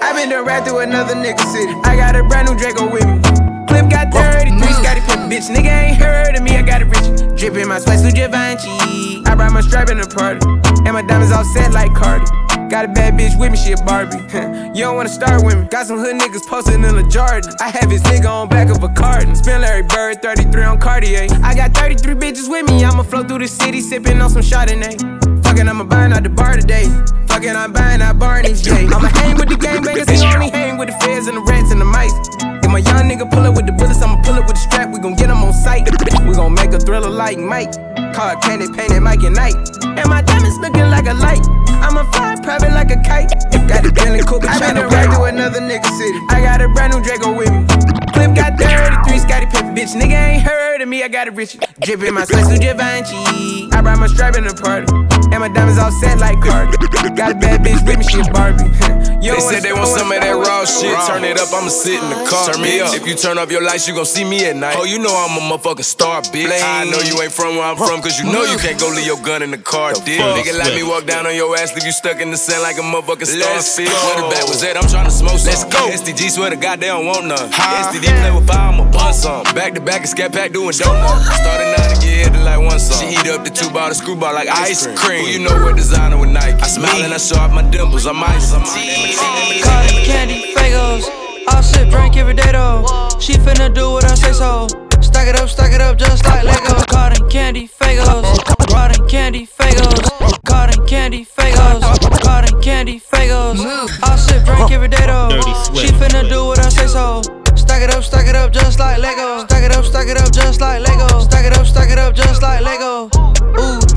I 0.02 0.14
been 0.14 0.30
done 0.30 0.46
right 0.46 0.64
through 0.66 0.80
another 0.80 1.16
nigga 1.16 1.40
city. 1.52 1.74
I 1.86 1.96
got 1.96 2.16
a 2.16 2.24
brand 2.24 2.50
new 2.50 2.56
Draco 2.58 2.90
with 2.92 3.06
me. 3.06 3.20
Clip 3.68 3.90
got 3.90 4.12
33, 4.12 4.74
Scottie 4.74 5.02
Pippen, 5.02 5.30
bitch. 5.30 5.50
Nigga 5.50 5.72
ain't 5.72 5.98
heard 5.98 6.36
of 6.36 6.44
me, 6.44 6.58
I 6.58 6.62
got 6.62 6.82
it 6.82 6.86
rich. 6.86 7.38
Drippin' 7.40 7.68
my 7.68 7.80
spice 7.80 8.02
through 8.02 8.12
Givenchy. 8.12 9.24
I 9.26 9.36
brought 9.36 9.54
my 9.54 9.62
strap 9.62 9.90
in 9.90 9.98
the 9.98 10.08
party. 10.08 10.46
And 10.86 10.94
my 10.94 11.02
diamonds 11.02 11.32
all 11.32 11.46
set 11.46 11.72
like 11.72 11.94
Cardi. 11.94 12.26
Got 12.72 12.86
a 12.86 12.88
bad 12.88 13.20
bitch 13.20 13.38
with 13.38 13.52
me, 13.52 13.58
she 13.58 13.74
a 13.74 13.78
Barbie. 13.84 14.16
you 14.74 14.86
don't 14.86 14.96
wanna 14.96 15.10
start 15.10 15.44
with 15.44 15.60
me. 15.60 15.68
Got 15.68 15.88
some 15.88 16.00
hood 16.00 16.16
niggas 16.16 16.48
posted 16.48 16.76
in 16.76 16.86
a 16.86 17.04
Jordan. 17.10 17.52
I 17.60 17.68
have 17.68 17.92
his 17.92 18.02
nigga 18.04 18.30
on 18.32 18.48
back 18.48 18.70
of 18.70 18.82
a 18.82 18.88
carton. 18.88 19.36
Spin 19.36 19.60
Larry 19.60 19.84
Bird, 19.84 20.22
33 20.22 20.64
on 20.64 20.80
Cartier. 20.80 21.28
I 21.44 21.54
got 21.54 21.74
33 21.74 22.14
bitches 22.14 22.50
with 22.50 22.70
me. 22.70 22.86
I'ma 22.86 23.04
flow 23.04 23.26
through 23.26 23.40
the 23.40 23.50
city, 23.50 23.82
sippin' 23.82 24.24
on 24.24 24.30
some 24.30 24.42
Chardonnay. 24.42 24.96
Fuckin', 25.44 25.68
I'ma 25.68 25.84
buying 25.84 26.14
out 26.14 26.24
the 26.24 26.30
bar 26.30 26.56
today. 26.56 26.86
Fuckin', 27.26 27.58
I'm 27.58 27.74
buying 27.74 28.02
out 28.02 28.18
Barney's, 28.18 28.66
yeah. 28.66 28.76
I'ma 28.76 29.10
hang 29.20 29.36
with 29.36 29.50
the 29.50 29.56
gangbangers, 29.56 30.10
he 30.10 30.26
only 30.34 30.50
hang 30.50 30.78
with 30.78 30.88
the 30.88 30.96
feds 31.06 31.28
and 31.28 31.36
the 31.36 31.42
rats 31.42 31.74
and 31.74 31.82
the 31.82 31.86
mice. 31.86 32.51
If 32.72 32.86
my 32.86 32.92
young 32.92 33.12
nigga 33.12 33.30
pull 33.30 33.44
up 33.44 33.54
with 33.58 33.66
the 33.66 33.74
bullets, 33.74 34.02
I'ma 34.02 34.24
pull 34.24 34.36
up 34.36 34.48
with 34.48 34.56
the 34.56 34.64
strap. 34.64 34.94
We 34.94 35.00
gon' 35.00 35.16
get 35.16 35.30
him 35.30 35.44
on 35.44 35.52
sight. 35.52 35.92
We 36.24 36.34
gon' 36.34 36.54
make 36.54 36.72
a 36.72 36.80
thriller 36.80 37.10
like 37.10 37.38
Mike. 37.38 37.76
Car 38.16 38.40
candy 38.40 38.72
painted 38.72 39.02
Mike 39.02 39.24
and 39.24 39.36
Night. 39.36 39.60
And 39.84 40.08
my 40.08 40.22
diamonds 40.22 40.56
looking 40.60 40.88
like 40.88 41.04
a 41.06 41.14
light. 41.14 41.44
I'ma 41.84 42.10
fly 42.16 42.40
private 42.42 42.72
like 42.72 42.90
a 42.90 42.96
kite. 43.04 43.28
Got 43.68 43.84
the 43.84 43.92
Bentley 43.92 44.24
Cooper 44.24 44.48
I 44.48 44.72
been 44.72 44.88
right 44.88 45.12
to 45.12 45.24
another 45.24 45.60
nigga 45.60 45.84
city. 46.00 46.18
I 46.30 46.40
got 46.40 46.62
a 46.62 46.70
brand 46.70 46.96
new 46.96 47.04
Draco 47.04 47.36
with 47.36 47.52
me. 47.52 47.68
Clip 48.16 48.32
got 48.40 48.56
33, 48.56 49.20
Scottie 49.20 49.52
Pippen, 49.52 49.76
bitch. 49.76 49.92
Nigga 49.92 50.16
ain't 50.16 50.44
heard 50.44 50.80
of 50.80 50.88
me, 50.88 51.04
I 51.04 51.10
got 51.10 51.28
it 51.28 51.34
rich. 51.34 51.60
Drippin' 51.82 52.14
my 52.14 52.24
sweat 52.24 52.48
Givenchy. 52.62 53.68
I 53.76 53.82
brought 53.82 54.00
my 54.00 54.08
strap 54.08 54.38
in 54.38 54.48
the 54.48 54.56
party. 54.56 55.11
My 55.42 55.50
diamonds 55.50 55.80
all 55.80 55.90
set 55.90 56.20
like 56.20 56.40
Cardi. 56.40 56.78
Got 57.18 57.32
a 57.32 57.36
bad 57.36 57.66
bitch 57.66 57.82
with 57.82 57.98
me, 57.98 58.06
she 58.06 58.22
Barbie. 58.30 58.70
You 59.22 59.36
They 59.38 59.40
said 59.40 59.62
they 59.62 59.72
wanna- 59.72 59.86
some 59.86 60.12
of 60.12 60.18
that 60.18 60.34
raw 60.34 60.66
shit. 60.66 60.98
Turn 61.06 61.22
it 61.24 61.38
up, 61.38 61.54
I'ma 61.54 61.70
sit 61.70 62.02
in 62.02 62.10
the 62.10 62.26
car. 62.26 62.50
Turn 62.50 62.62
me 62.62 62.82
up. 62.82 62.90
If 62.96 63.06
you 63.06 63.14
turn 63.14 63.38
up 63.38 63.52
your 63.52 63.62
lights, 63.62 63.88
you 63.88 63.94
gon' 63.94 64.06
see 64.10 64.24
me 64.26 64.46
at 64.50 64.56
night. 64.56 64.74
Oh, 64.78 64.84
you 64.84 64.98
know 64.98 65.14
I'm 65.14 65.38
a 65.38 65.42
motherfucking 65.46 65.86
star, 65.86 66.24
bitch. 66.34 66.50
I 66.50 66.90
know 66.90 66.98
you 67.06 67.22
ain't 67.22 67.32
from 67.32 67.54
where 67.54 67.70
I'm 67.70 67.78
from, 67.78 68.02
cause 68.02 68.18
you 68.18 68.26
know 68.26 68.42
you 68.50 68.58
can't 68.58 68.80
go 68.82 68.90
leave 68.90 69.06
your 69.06 69.22
gun 69.22 69.44
in 69.44 69.52
the 69.52 69.60
car, 69.60 69.94
dick. 69.94 70.18
Nigga, 70.18 70.58
let 70.58 70.74
me 70.74 70.82
walk 70.82 71.06
down 71.06 71.28
on 71.28 71.36
your 71.36 71.56
ass, 71.56 71.70
leave 71.76 71.86
you 71.86 71.92
stuck 71.92 72.20
in 72.20 72.32
the 72.32 72.38
sand 72.38 72.64
like 72.64 72.78
a 72.78 72.82
motherfucking 72.82 73.30
starfish. 73.30 73.94
Where 73.94 74.18
the 74.26 74.30
back 74.34 74.50
was 74.50 74.64
at, 74.64 74.76
I'm 74.76 74.90
tryna 74.90 75.12
smoke 75.12 75.38
some. 75.38 75.54
Let's 75.54 75.66
go. 75.70 75.86
SDG 75.94 76.32
swear 76.32 76.50
to 76.50 76.56
God, 76.56 76.80
they 76.80 76.88
don't 76.88 77.06
want 77.06 77.28
none. 77.28 77.46
SDD 77.54 78.10
play 78.10 78.34
with 78.34 78.48
fire, 78.48 78.74
I'ma 78.74 78.90
bust 78.90 79.22
some. 79.22 79.44
Back 79.54 79.74
to 79.76 79.82
back, 79.82 80.04
a 80.04 80.08
scat 80.08 80.34
pack 80.34 80.52
doing 80.52 80.74
donuts. 80.74 81.30
Started 81.30 81.78
nine 81.78 81.94
to 81.94 82.02
get 82.02 82.26
hit 82.26 82.34
to 82.34 82.42
like 82.42 82.58
one 82.58 82.80
song. 82.80 82.98
She 83.06 83.14
eat 83.22 83.30
up 83.30 83.46
the 83.46 83.52
two 83.52 83.70
the 83.70 83.94
screwball 83.94 84.34
like 84.34 84.50
ice 84.50 84.88
cream. 84.98 85.31
Who 85.32 85.38
you 85.38 85.48
know 85.48 85.64
what 85.64 85.78
designer 85.78 86.20
with 86.20 86.30
Nike? 86.30 86.60
I 86.60 86.68
smile 86.68 87.04
and 87.04 87.14
I 87.14 87.18
show 87.18 87.38
off 87.38 87.54
my 87.54 87.62
dimples, 87.62 88.06
I'm 88.06 88.22
ice. 88.22 88.52
I'm 88.52 88.64
Cotton 88.66 90.04
candy, 90.04 90.54
Fagos. 90.54 91.06
I'll 91.48 91.64
sip, 91.64 91.90
drink 91.90 92.18
every 92.18 92.34
day 92.34 92.52
though. 92.52 92.84
She 93.18 93.36
finna 93.36 93.74
do 93.74 93.92
what 93.92 94.04
I 94.04 94.16
say 94.16 94.34
so. 94.34 94.68
Stack 95.00 95.30
it 95.30 95.38
up, 95.40 95.48
stack 95.48 95.72
it 95.72 95.80
up 95.80 95.98
just 95.98 96.26
like 96.26 96.44
Lego. 96.44 96.84
Cotton 96.90 97.30
candy, 97.30 97.70
Fagos. 97.70 98.44
Cotton 98.68 99.08
candy, 99.08 99.48
Fagos. 99.48 100.44
Cotton 100.44 100.86
candy, 100.86 101.24
Fagos. 101.24 101.80
Cotton 102.24 102.62
candy, 102.62 103.00
Fagos. 103.00 103.64
I'll 104.04 104.18
sip, 104.18 104.44
drink 104.44 104.70
every 104.72 104.90
day 104.90 105.06
though. 105.06 105.30
She 105.74 105.88
finna 105.96 106.28
do 106.28 106.44
what 106.44 106.60
I 106.60 106.68
say 106.68 106.88
so. 106.88 107.22
Stack 107.56 107.84
it 107.84 107.90
up, 107.90 108.04
stack 108.04 108.28
it 108.28 108.36
up 108.36 108.52
just 108.52 108.80
like 108.80 108.98
Lego. 108.98 109.46
Stack 109.46 109.64
it 109.64 109.72
up, 109.72 109.86
stack 109.86 110.10
it 110.10 110.18
up 110.18 110.34
just 110.34 110.60
like 110.60 110.86
Lego. 110.86 111.22
Stack 111.22 111.46
it 111.46 111.58
up, 111.58 111.66
stack 111.66 111.90
it 111.90 111.98
up 111.98 112.14
just 112.14 112.42
like 112.42 112.62
Lego. 112.66 113.06
Ooh, 113.06 113.80
damn. 113.80 113.91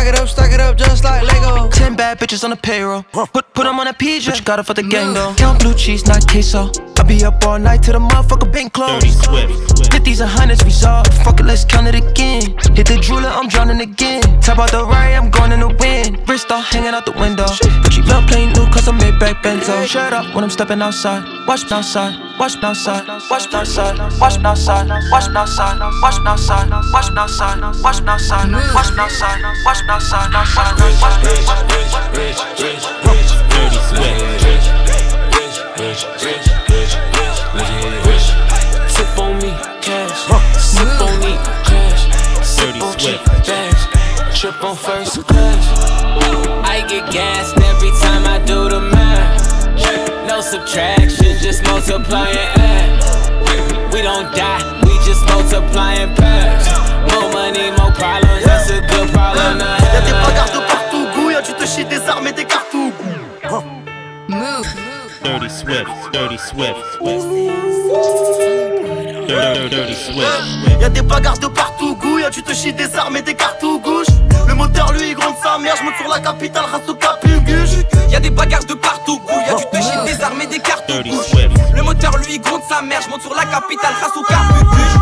Stack 0.00 0.14
it 0.14 0.18
up, 0.18 0.28
stack 0.28 0.52
it 0.54 0.60
up 0.60 0.78
just 0.78 1.04
like 1.04 1.22
Lego. 1.22 1.68
Ten 1.68 1.94
bad 1.94 2.18
bitches 2.18 2.42
on 2.42 2.48
the 2.48 2.56
payroll. 2.56 3.02
Put 3.12 3.52
put 3.52 3.64
them 3.64 3.78
on 3.78 3.86
a 3.86 3.92
PJ. 3.92 4.24
But 4.24 4.38
you 4.38 4.44
got 4.46 4.58
it 4.58 4.62
for 4.62 4.72
the 4.72 4.82
gang 4.82 5.12
though. 5.12 5.34
Count 5.34 5.60
blue 5.60 5.74
cheese, 5.74 6.06
not 6.06 6.26
queso. 6.26 6.70
I 6.96 7.02
be 7.02 7.22
up 7.22 7.44
all 7.44 7.58
night 7.58 7.82
till 7.82 7.92
the 7.92 7.98
motherfucker 7.98 8.50
bank 8.50 8.72
closed. 8.72 9.04
Dirty 9.04 9.12
Swift. 9.12 9.92
Fifties 9.92 10.20
and 10.20 10.30
hundreds, 10.30 10.64
we 10.64 10.70
saw. 10.70 11.02
Fuck 11.22 11.40
it, 11.40 11.44
let's 11.44 11.66
count 11.66 11.86
it 11.86 11.94
again. 11.94 12.56
Hit 12.74 12.86
the 12.86 12.98
jeweler, 13.02 13.28
I'm 13.28 13.48
drowning 13.48 13.82
again. 13.82 14.22
Top 14.40 14.58
out 14.58 14.70
the 14.70 14.86
right, 14.86 15.12
I'm 15.12 15.30
going 15.30 15.52
in 15.52 15.60
the 15.60 15.68
wind. 15.68 16.26
Wrist 16.26 16.50
all 16.50 16.62
hanging 16.62 16.94
out 16.94 17.04
the 17.04 17.12
window. 17.12 17.44
Gucci 17.84 18.00
belt 18.08 18.26
plain 18.26 18.54
new, 18.54 18.64
cause 18.72 18.88
I 18.88 18.92
made 18.92 19.18
back 19.20 19.42
benzo. 19.42 19.86
Shut 19.86 20.14
up 20.14 20.34
when 20.34 20.44
I'm 20.44 20.50
stepping 20.50 20.80
outside. 20.80 21.24
Watch 21.50 21.64
me 21.64 21.72
outside. 21.72 22.14
Watch 22.38 22.54
me 22.58 22.62
outside. 22.62 23.08
Watch 23.28 23.50
me 23.50 23.58
outside. 23.58 23.98
Watch 24.20 24.38
me 24.38 24.46
outside. 24.46 24.88
Watch 25.10 25.28
me 25.30 25.34
outside. 25.34 25.80
Watch 26.00 26.20
me 26.20 26.28
outside. 26.28 26.70
Watch 26.92 27.10
me 27.10 27.18
outside. 27.18 27.58
Watch 27.82 28.00
me 28.00 28.10
outside. 28.12 28.52
Watch 28.72 28.92
me 28.94 29.00
outside. 29.00 29.42
Watch 29.66 29.82
me 29.82 29.90
outside. 29.90 30.30
Outside. 30.30 30.78
Watch 31.02 31.16
me 31.18 31.30
Dirty 33.50 33.78
Swift. 33.82 34.30
Sip 38.94 39.18
on 39.18 39.34
me, 39.42 39.50
cash. 39.82 40.30
Sip 40.62 41.00
on 41.02 41.18
me, 41.18 41.34
cash. 41.66 42.46
Sip 42.46 42.66
Dirty 42.66 42.80
on 42.80 42.96
cheap 42.96 43.18
Swift. 43.26 43.46
bags. 43.48 44.38
Trip 44.38 44.62
on 44.62 44.76
first 44.76 45.26
class. 45.26 45.66
I 46.62 46.86
get 46.88 47.10
gassed 47.10 47.56
every 47.58 47.90
time 48.00 48.24
I 48.24 48.38
do 48.46 48.68
the 48.68 48.80
math. 48.80 49.50
No 50.30 50.40
subtraction, 50.40 50.99
just 51.60 51.88
multiply 51.88 52.28
and 52.28 52.60
add. 52.60 53.92
We 53.92 54.02
don't 54.02 54.34
die, 54.34 54.80
we 54.84 54.92
just 55.04 55.24
multiply 55.26 55.94
and 55.94 56.16
pass. 56.16 56.68
More 57.12 57.30
money, 57.32 57.70
more 57.72 57.92
problems, 57.92 58.44
that's 58.44 58.70
a 58.70 58.80
good 58.80 59.10
problem 59.10 59.58
to 59.58 59.64
Y'a 59.64 60.00
des 60.00 60.12
bagarres 60.12 60.52
de 60.52 60.60
partout, 60.66 61.06
Gouya, 61.14 61.42
tu 61.42 61.52
te 61.54 61.66
chies 61.66 61.84
des 61.84 62.08
armes 62.08 62.26
et 62.28 62.32
des 62.32 62.44
cartouches. 62.44 62.92
Dirty 65.22 65.50
Swift. 65.50 66.12
Dirty 66.12 66.38
Swift. 66.38 66.76
Dirty, 67.00 67.46
dirty 67.48 67.48
Swift. 67.48 68.59
Y'a 70.80 70.88
des 70.88 71.02
bagarres 71.02 71.38
de 71.38 71.46
partout, 71.46 71.94
Gouya, 71.96 72.30
tu 72.30 72.42
te 72.42 72.52
chies 72.52 72.72
des 72.72 72.96
armes 72.96 73.16
et 73.16 73.22
des 73.22 73.34
cartouches. 73.34 74.06
Le 74.48 74.54
moteur, 74.54 74.92
lui, 74.92 75.10
il 75.10 75.14
gronde 75.14 75.34
sa 75.42 75.58
mère, 75.58 75.74
je 75.78 75.84
monte 75.84 75.94
sur 75.96 76.08
la 76.08 76.20
capitale, 76.20 76.64
race 76.70 76.88
au 76.88 76.94
capuguche. 76.94 77.84
Y'a 78.10 78.20
des 78.20 78.30
bagarres 78.30 78.64
de 78.64 78.74
partout, 78.74 79.20
Gouya, 79.20 79.54
tu 79.58 79.64
te 79.66 79.82
chies 79.82 80.04
des 80.04 80.22
armes 80.22 80.40
et 80.40 80.46
des 80.46 80.58
cartouches. 80.58 81.32
Le 81.74 81.82
moteur 81.82 82.16
lui 82.18 82.38
gronde 82.38 82.62
sa 82.68 82.82
mère, 82.82 83.00
je 83.04 83.10
monte 83.10 83.22
sur 83.22 83.34
la 83.34 83.44
capitale, 83.44 83.94
au 84.16 84.22
carbubuche. 84.22 84.96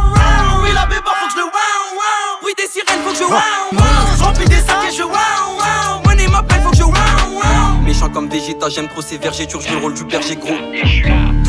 Oui, 0.63 0.71
la 0.75 0.87
béba, 0.87 1.11
faut 1.21 1.27
que 1.27 1.33
je 1.33 1.39
le 1.39 1.45
wow, 1.45 1.51
wow. 1.95 2.45
Oui, 2.45 2.53
des 2.57 2.67
sirènes, 2.67 3.03
faut 3.05 3.13
que 3.13 3.19
je 3.19 3.25
wow, 3.25 3.31
wow. 3.73 4.25
Remplis 4.25 4.47
des 4.47 4.57
sacs 4.57 4.85
et 4.89 4.95
je 4.95 5.03
wow, 5.03 5.13
wow. 5.13 6.03
Money 6.05 6.27
m'appelle, 6.29 6.61
faut 6.63 6.71
que 6.71 6.77
je 6.77 6.83
wow, 6.83 6.93
wow. 6.93 7.81
Méchant 7.83 8.09
comme 8.11 8.29
Vegeta, 8.29 8.69
j'aime 8.69 8.89
trop 8.89 9.01
ces 9.01 9.19
vergétures, 9.19 9.61
je 9.61 9.71
le 9.71 9.79
rôle 9.79 9.95
du 9.95 10.05
berger 10.05 10.37
gros. 10.37 10.55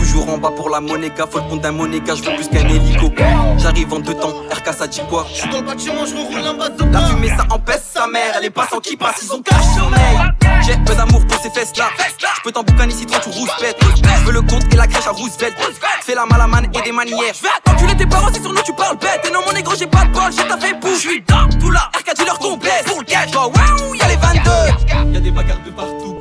Toujours 0.09 0.29
en 0.33 0.37
bas 0.39 0.49
pour 0.49 0.71
la 0.71 0.81
monéga, 0.81 1.27
faut 1.29 1.37
le 1.37 1.43
compte 1.43 1.61
d'un 1.61 1.71
monéga, 1.71 2.15
je 2.15 2.23
veux 2.23 2.35
plus 2.35 2.47
qu'un 2.47 2.67
hélico. 2.67 3.11
J'arrive 3.59 3.93
en 3.93 3.99
deux 3.99 4.15
temps, 4.15 4.33
RK 4.49 4.73
ça 4.75 4.87
dit 4.87 5.01
quoi? 5.07 5.27
J'suis 5.31 5.47
dans 5.49 5.61
le 5.61 5.67
bâtiment, 5.67 6.03
je 6.03 6.15
roule 6.15 6.47
un 6.47 6.55
bazooka. 6.55 6.99
La 6.99 7.01
fumée 7.05 7.27
ça 7.29 7.45
empêche 7.51 7.81
sa 7.93 8.07
mère, 8.07 8.33
elle 8.35 8.45
est 8.45 8.49
pas 8.49 8.67
sans 8.67 8.79
qui 8.79 8.97
passe, 8.97 9.21
ils 9.21 9.31
ont 9.31 9.41
cache 9.43 9.61
sommeil. 9.77 10.17
J'ai 10.65 10.77
peu 10.77 10.95
d'amour 10.95 11.21
pour 11.27 11.39
ces 11.39 11.51
fesses 11.51 11.77
là. 11.77 11.89
Je 12.37 12.41
peux 12.41 12.51
t'en 12.51 12.63
boucaner 12.63 12.91
si 12.91 13.05
toi 13.05 13.19
tu 13.19 13.29
rouspètes. 13.29 13.77
Je 13.81 14.25
veux 14.25 14.33
le 14.33 14.41
compte 14.41 14.63
et 14.73 14.75
la 14.75 14.87
crèche 14.87 15.05
à 15.05 15.11
Roosevelt. 15.11 15.55
Fais 16.01 16.15
la 16.15 16.25
malamane 16.25 16.71
et 16.73 16.81
des 16.81 16.91
manières. 16.91 17.35
Je 17.35 17.43
vais 17.43 17.71
enculer 17.71 17.95
tes 17.95 18.07
parents 18.07 18.33
si 18.33 18.41
sur 18.41 18.51
nous 18.51 18.63
tu 18.65 18.73
parles 18.73 18.97
bête. 18.97 19.27
Et 19.29 19.31
non 19.31 19.41
mon 19.45 19.53
négro 19.53 19.75
j'ai 19.77 19.85
pas 19.85 20.05
de 20.05 20.11
bol, 20.11 20.31
j'ai 20.31 20.47
ta 20.47 20.57
fait 20.57 20.73
pour. 20.79 20.89
Je 20.95 21.07
suis 21.07 21.21
dans 21.21 21.47
tout 21.59 21.69
là. 21.69 21.91
RK 21.93 22.39
qu'on 22.39 22.57
blesse. 22.57 22.83
Pour 22.87 22.99
le 22.99 23.05
cash, 23.05 23.29
bah 23.31 23.45
waouh, 23.45 23.93
y'a 23.93 24.07
les 24.07 24.15
22. 24.15 25.13
Y'a 25.13 25.19
des 25.19 25.31
bagarres 25.31 25.63
de 25.63 25.69
partout. 25.69 26.18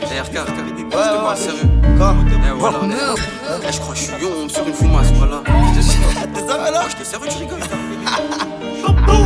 Eh 0.00 0.20
RK, 0.20 0.32
ouais, 0.32 0.40
ouais, 0.40 1.36
sérieux. 1.36 1.68
Eh 1.84 2.50
voilà. 2.58 2.78
Eh, 3.66 3.72
je 3.72 3.80
crois 3.80 3.94
que 3.94 4.00
je 4.00 4.04
suis 4.04 4.12
yon 4.22 4.48
sur 4.48 4.66
une 4.66 4.74
fumasse, 4.74 5.12
voilà. 5.14 5.42
T'es 5.44 6.52
un 6.52 6.70
là 6.70 6.82
Je 6.88 6.96
t'ai 6.96 7.04
servi, 7.04 7.28
tu 7.28 7.38
rigoles. 7.38 7.60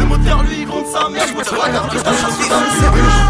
Le 0.01 0.05
moteur, 0.07 0.43
lui, 0.43 0.61
il 0.61 0.67
gronde 0.67 0.87
sa 0.87 1.09
mère, 1.09 1.27
je 1.29 1.35
monte 1.35 1.45
sur 1.45 1.57
la 1.57 1.71
capitale, 1.71 2.15
race 2.15 2.39
au 2.39 2.43
capuguche. 2.49 3.21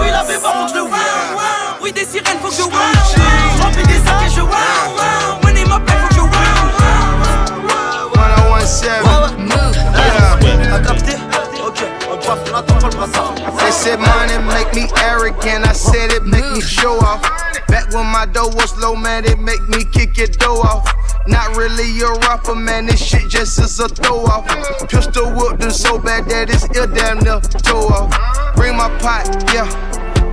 Oui, 0.00 0.10
la 0.10 0.24
béba, 0.24 0.48
faut 0.48 0.64
que 0.64 0.70
je 0.70 0.74
le 0.74 0.82
wow, 0.82 0.90
wow. 0.90 1.82
Oui, 1.82 1.92
des 1.92 2.04
sirènes, 2.04 2.38
faut 2.42 2.48
que 2.48 2.54
je 2.54 2.62
wow. 2.62 2.70
Je 3.56 3.62
remplis 3.62 3.84
des 3.84 3.98
sacs 3.98 4.22
et 4.26 4.30
je 4.30 4.40
wow, 4.40 4.48
wow. 4.48 5.01
They 12.32 13.70
said 13.70 14.00
money 14.00 14.38
make 14.48 14.72
me 14.72 14.88
arrogant. 15.02 15.66
I 15.66 15.74
said 15.74 16.12
it 16.12 16.24
make 16.24 16.50
me 16.52 16.62
show 16.62 16.98
off. 17.00 17.20
Back 17.68 17.92
when 17.92 18.06
my 18.06 18.24
dough 18.24 18.48
was 18.48 18.74
low, 18.78 18.96
man, 18.96 19.26
it 19.26 19.38
make 19.38 19.60
me 19.68 19.84
kick 19.84 20.16
your 20.16 20.28
dough 20.28 20.62
off. 20.62 20.90
Not 21.26 21.54
really 21.56 22.00
a 22.00 22.10
rapper, 22.24 22.54
man. 22.54 22.86
This 22.86 23.04
shit 23.04 23.28
just 23.28 23.58
is 23.60 23.78
a 23.80 23.88
throw 23.88 24.24
off. 24.24 24.46
Pistol 24.88 25.30
whooped 25.30 25.62
him 25.62 25.70
so 25.70 25.98
bad 25.98 26.24
that 26.30 26.48
it's 26.48 26.64
ear 26.74 26.86
damn 26.86 27.18
near 27.18 27.40
throw 27.40 27.88
off. 27.88 28.08
Bring 28.56 28.78
my 28.78 28.88
pot, 28.98 29.28
yeah. 29.52 29.68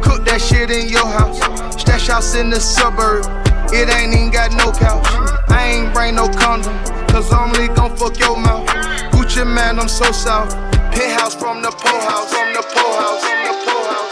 Cook 0.01 0.23
that 0.23 0.39
shit 0.39 0.71
in 0.71 0.87
your 0.87 1.05
house. 1.05 1.39
Stash 1.81 2.07
house 2.07 2.35
in 2.35 2.49
the 2.49 2.61
suburb. 2.61 3.25
It 3.73 3.89
ain't 3.89 4.15
even 4.15 4.31
got 4.31 4.53
no 4.53 4.71
couch. 4.71 5.05
I 5.49 5.67
ain't 5.67 5.93
bring 5.93 6.15
no 6.15 6.29
condom. 6.29 6.73
Cause 7.09 7.29
I'm 7.33 7.49
only 7.51 7.67
gon' 7.75 7.95
fuck 7.97 8.17
your 8.17 8.37
mouth. 8.37 8.67
Gucci 9.11 9.45
Mane, 9.45 9.79
I'm 9.79 9.89
so 9.89 10.11
south. 10.13 10.55
Penthouse 10.91 11.35
from 11.35 11.61
the 11.61 11.71
poor 11.71 12.01
house, 12.01 12.33
from 12.33 12.53
the 12.53 12.61
poor 12.61 12.93
house, 12.99 13.23
from 13.23 13.39
the 13.45 13.53
poor 13.65 13.83
house. 13.93 14.09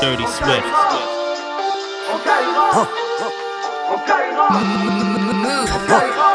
Dirty 0.00 0.26
Swift. 0.26 0.64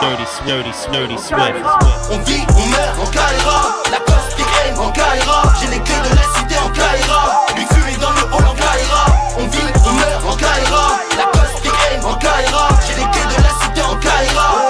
Dirty, 0.02 0.26
dirty, 0.46 0.72
dirty 0.92 1.18
Swift. 1.18 1.66
On 2.12 2.20
vit, 2.20 2.46
on 2.58 2.66
meurt 2.68 3.00
en 3.00 3.06
Kaira. 3.08 3.60
La 3.90 4.00
qui 4.36 4.44
aime 4.68 4.80
en 4.80 4.92
Kaira. 4.92 5.44
J'ai 5.62 5.68
les 5.68 5.80
clés 5.80 5.96
de 5.96 6.16
la 6.16 6.24
cité 6.38 6.58
en 6.60 6.70
Kaira. 6.70 7.46
Lui 7.56 7.66
fumer 7.66 7.98
dans 8.02 8.12
le 8.12 8.24
hall 8.36 8.46
en 8.46 8.54
Kaira. 8.54 9.06
On 9.38 9.48
vit, 9.48 9.72
on 9.86 9.94
meurt 9.94 10.26
en 10.26 10.36
Kaira. 10.36 11.00
La 11.18 11.26
qui 11.62 11.70
aime 11.94 12.06
en 12.06 12.16
Kaira. 12.16 12.68
J'ai 12.86 12.96
les 12.96 13.10
clés 13.12 13.38
de 13.38 13.42
la 13.44 13.50
cité 13.64 13.82
en 13.82 13.96
Kaira. 13.96 14.63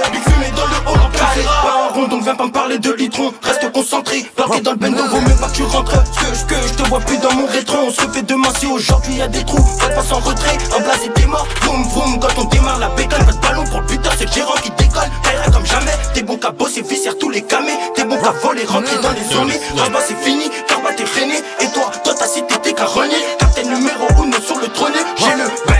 Donc 2.09 2.23
viens 2.23 2.35
pas 2.35 2.45
me 2.45 2.51
parler 2.51 2.79
de 2.79 2.91
litron. 2.93 3.33
Reste 3.41 3.71
concentré, 3.71 4.25
planqué 4.35 4.61
dans 4.61 4.71
le 4.71 4.77
bendo, 4.77 5.03
vaut 5.05 5.21
mieux 5.21 5.35
pas 5.35 5.47
que 5.47 5.55
tu 5.55 5.63
rentres. 5.63 6.03
Ce 6.33 6.45
que, 6.45 6.55
je 6.55 6.73
te 6.73 6.89
vois 6.89 6.99
plus 6.99 7.17
dans 7.17 7.33
mon 7.33 7.45
rétro. 7.45 7.77
On 7.87 7.91
se 7.91 8.07
fait 8.11 8.23
demain 8.23 8.49
si 8.59 8.65
aujourd'hui 8.65 9.15
y 9.15 9.21
a 9.21 9.27
des 9.27 9.43
trous. 9.43 9.65
Fais 9.79 9.93
pas 9.93 10.03
sans 10.03 10.19
retrait, 10.19 10.57
un 10.75 10.81
blasé 10.81 11.09
t'es 11.15 11.25
mort. 11.25 11.47
Boum 11.63 11.83
boum, 11.93 12.19
quand 12.19 12.41
on 12.41 12.45
démarre 12.45 12.79
la 12.79 12.89
bécane, 12.89 13.25
pas 13.25 13.31
de 13.31 13.37
ballon 13.37 13.63
pour 13.65 13.81
le 13.81 13.87
putain, 13.87 14.09
c'est 14.17 14.25
le 14.25 14.31
gérant 14.31 14.55
qui 14.61 14.71
décolle. 14.71 15.09
Kaira 15.23 15.51
comme 15.51 15.65
jamais, 15.65 15.93
t'es 16.13 16.23
bon 16.23 16.37
qu'à 16.37 16.51
bosser, 16.51 16.81
viscère 16.81 17.17
tous 17.17 17.29
les 17.29 17.41
camés. 17.41 17.77
T'es 17.95 18.03
bon 18.03 18.17
qu'à 18.17 18.31
voler, 18.31 18.65
rentrer 18.65 18.97
dans 19.01 19.11
les 19.11 19.23
zones. 19.33 19.51
Rabat 19.77 19.99
c'est 20.05 20.17
fini, 20.17 20.49
t'es 20.95 21.05
freiné. 21.05 21.35
Et 21.61 21.67
toi, 21.67 21.91
toi 22.03 22.13
ta 22.13 22.27
cité 22.27 22.55
t'es 22.61 22.73
qu'à 22.73 22.85
renier. 22.85 23.15
Captain 23.39 23.63
numéro 23.63 24.05
1 24.17 24.41
sur 24.41 24.59
le 24.59 24.67
trône. 24.67 24.93
J'ai 25.17 25.35
le 25.37 25.72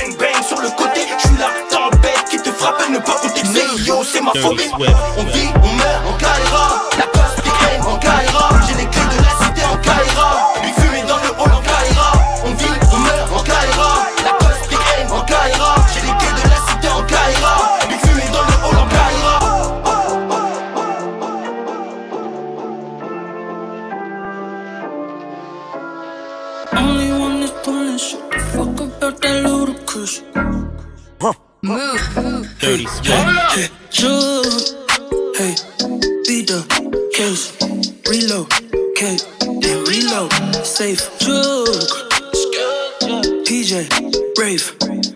ne 2.90 3.00
pas 3.00 3.16
contexter 3.22 3.62
Yo 3.86 4.04
c'est 4.04 4.22
ma 4.22 4.32
phobie 4.34 4.70
On 5.18 5.24
vit, 5.26 5.50
on 5.56 5.74
meurt, 5.74 6.04
on 6.08 6.14
caillera 6.18 6.84
La 6.98 7.06
peur 7.08 7.36
pique 7.36 7.54
haine, 7.70 7.82
on 7.88 7.98
caillera 7.98 8.50
J'ai 8.68 8.76
les 8.76 8.88
clés 8.90 9.02
de 9.02 9.24
la 9.24 9.46
cité, 9.46 9.62
on 9.72 9.78
caillera 9.78 10.54
Une 10.64 10.74
fumée 10.74 11.04
dans 11.08 11.18
le 11.18 11.30
hall, 11.40 11.52
on 11.58 11.62
caillera 11.62 12.12
On 12.46 12.54
vit, 12.54 12.80
on 12.92 12.98
meurt, 12.98 13.30
on 13.36 13.44
caillera 13.44 14.06
La 14.26 14.34
peur 14.34 14.58
pique 14.70 14.80
haine, 14.98 15.08
on 15.12 15.22
caillera 15.22 15.76
J'ai 15.94 16.02
les 16.02 16.18
clés 16.18 16.36
de 16.42 16.50
la 16.50 16.58
cité, 16.68 16.88
on 16.98 17.04
caillera 17.04 17.56
Une 17.90 18.00
fumée 18.00 18.30
dans 18.34 18.46
le 18.50 18.56
hall, 18.64 18.78
on 18.84 18.88
caillera 18.90 19.36
Only 26.76 27.12
one 27.12 27.44
is 27.44 27.52
punish 27.64 28.16
Fuck 28.52 28.82
about 28.82 29.22
that 29.22 29.42
ludicrous 29.44 30.24
Dirty 31.64 32.86
Swift. 32.88 33.72
Jug. 33.90 34.46
Hey, 35.38 35.56
beat 36.28 36.48
the 36.48 36.60
case. 37.14 37.56
Reload. 38.06 38.50
K. 38.98 39.18
Then 39.62 39.86
reload. 39.86 40.34
Safe. 40.66 41.00
Jug. 41.20 41.68
PJ. 43.48 43.88
Brave. 44.36 44.76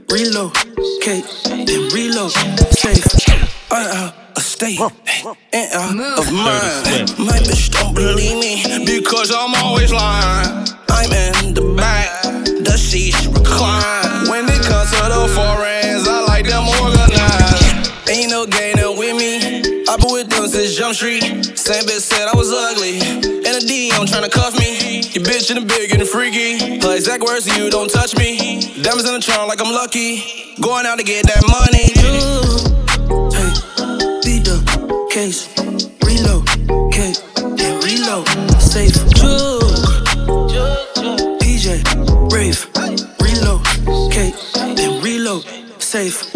Reload. 0.10 0.54
K. 1.02 1.22
Then 1.66 1.90
reload. 1.90 2.32
Safe. 2.72 3.06
I 3.70 4.06
out 4.06 4.14
a 4.38 4.40
state. 4.40 4.80
And 4.80 5.74
out 5.74 6.20
of 6.20 6.32
mind. 6.32 7.12
My 7.20 7.40
bitch 7.44 7.72
don't 7.72 7.94
believe 7.94 8.40
me 8.40 8.77
ugly. 22.58 23.00
And 23.00 23.54
a 23.56 23.62
DM 23.62 24.06
tryna 24.06 24.32
cuff 24.32 24.58
me. 24.60 25.02
Your 25.14 25.24
bitch 25.24 25.50
in 25.50 25.60
the 25.60 25.66
big 25.66 25.90
getting 25.90 26.06
freaky. 26.06 26.80
Her 26.82 26.96
exact 26.96 27.24
words 27.24 27.46
to 27.46 27.56
you, 27.56 27.70
don't 27.70 27.90
touch 27.90 28.18
me. 28.18 28.60
Diamonds 28.82 29.08
in 29.08 29.14
the 29.14 29.22
trunk 29.22 29.48
like 29.48 29.62
I'm 29.62 29.72
lucky. 29.72 30.54
Going 30.62 30.86
out 30.86 30.98
to 30.98 31.04
get 31.04 31.26
that 31.28 31.44
money. 31.48 31.94
Hey, 33.38 33.52
beat 34.24 34.44
the 34.46 34.58
case, 35.12 35.48
reload, 36.04 36.50
and 37.60 37.84
reload, 37.84 38.28
safe, 38.62 38.96
Rave, 42.32 42.68
reload, 43.20 43.62
reload, 45.04 45.46
safe. 45.82 46.27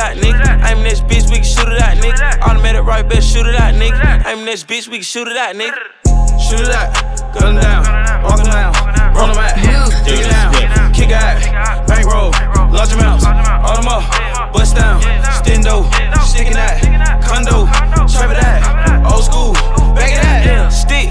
Better 0.00 0.14
shoot 0.14 0.36
it 0.36 0.40
at, 0.40 0.40
nigga. 0.40 0.70
Aim 0.70 0.82
this 0.82 1.00
bitch, 1.00 1.28
we 1.30 1.36
can 1.36 1.44
shoot 1.44 1.68
it 1.68 1.80
out, 1.80 1.96
nigga. 1.98 2.40
Automatic 2.42 2.84
right, 2.84 3.08
better 3.08 3.22
shoot 3.22 3.46
it 3.46 3.54
out, 3.54 3.74
nigga. 3.74 4.24
I'm 4.24 4.44
this 4.44 4.64
bitch, 4.64 4.88
we 4.88 4.98
can 4.98 5.02
shoot 5.02 5.28
it 5.28 5.36
out, 5.36 5.54
nigga. 5.54 5.76
Shoot 6.40 6.60
it 6.60 6.70
out, 6.70 6.92
gun 7.34 7.56
down, 7.56 7.84
walk 8.24 8.42
down, 8.44 8.72
roll 9.14 9.28
them 9.28 9.38
out, 9.38 9.54
dig 10.04 10.18
it 10.18 10.28
down, 10.28 10.92
kick 10.92 11.12
out, 11.12 11.86
bankroll, 11.86 12.30
large 12.72 12.92
amounts, 12.92 13.24
all 13.24 13.76
them 13.76 13.86
up, 13.86 14.52
bust 14.52 14.74
down, 14.74 15.00
stendo, 15.38 15.84
sticking 16.24 16.54
that, 16.54 16.80
condo, 17.22 17.66
trap 18.08 18.30
it 18.32 18.42
at, 18.42 19.06
old 19.12 19.22
school, 19.22 19.52
back 19.94 20.10
it 20.10 20.24
at, 20.24 20.70
stick, 20.70 21.10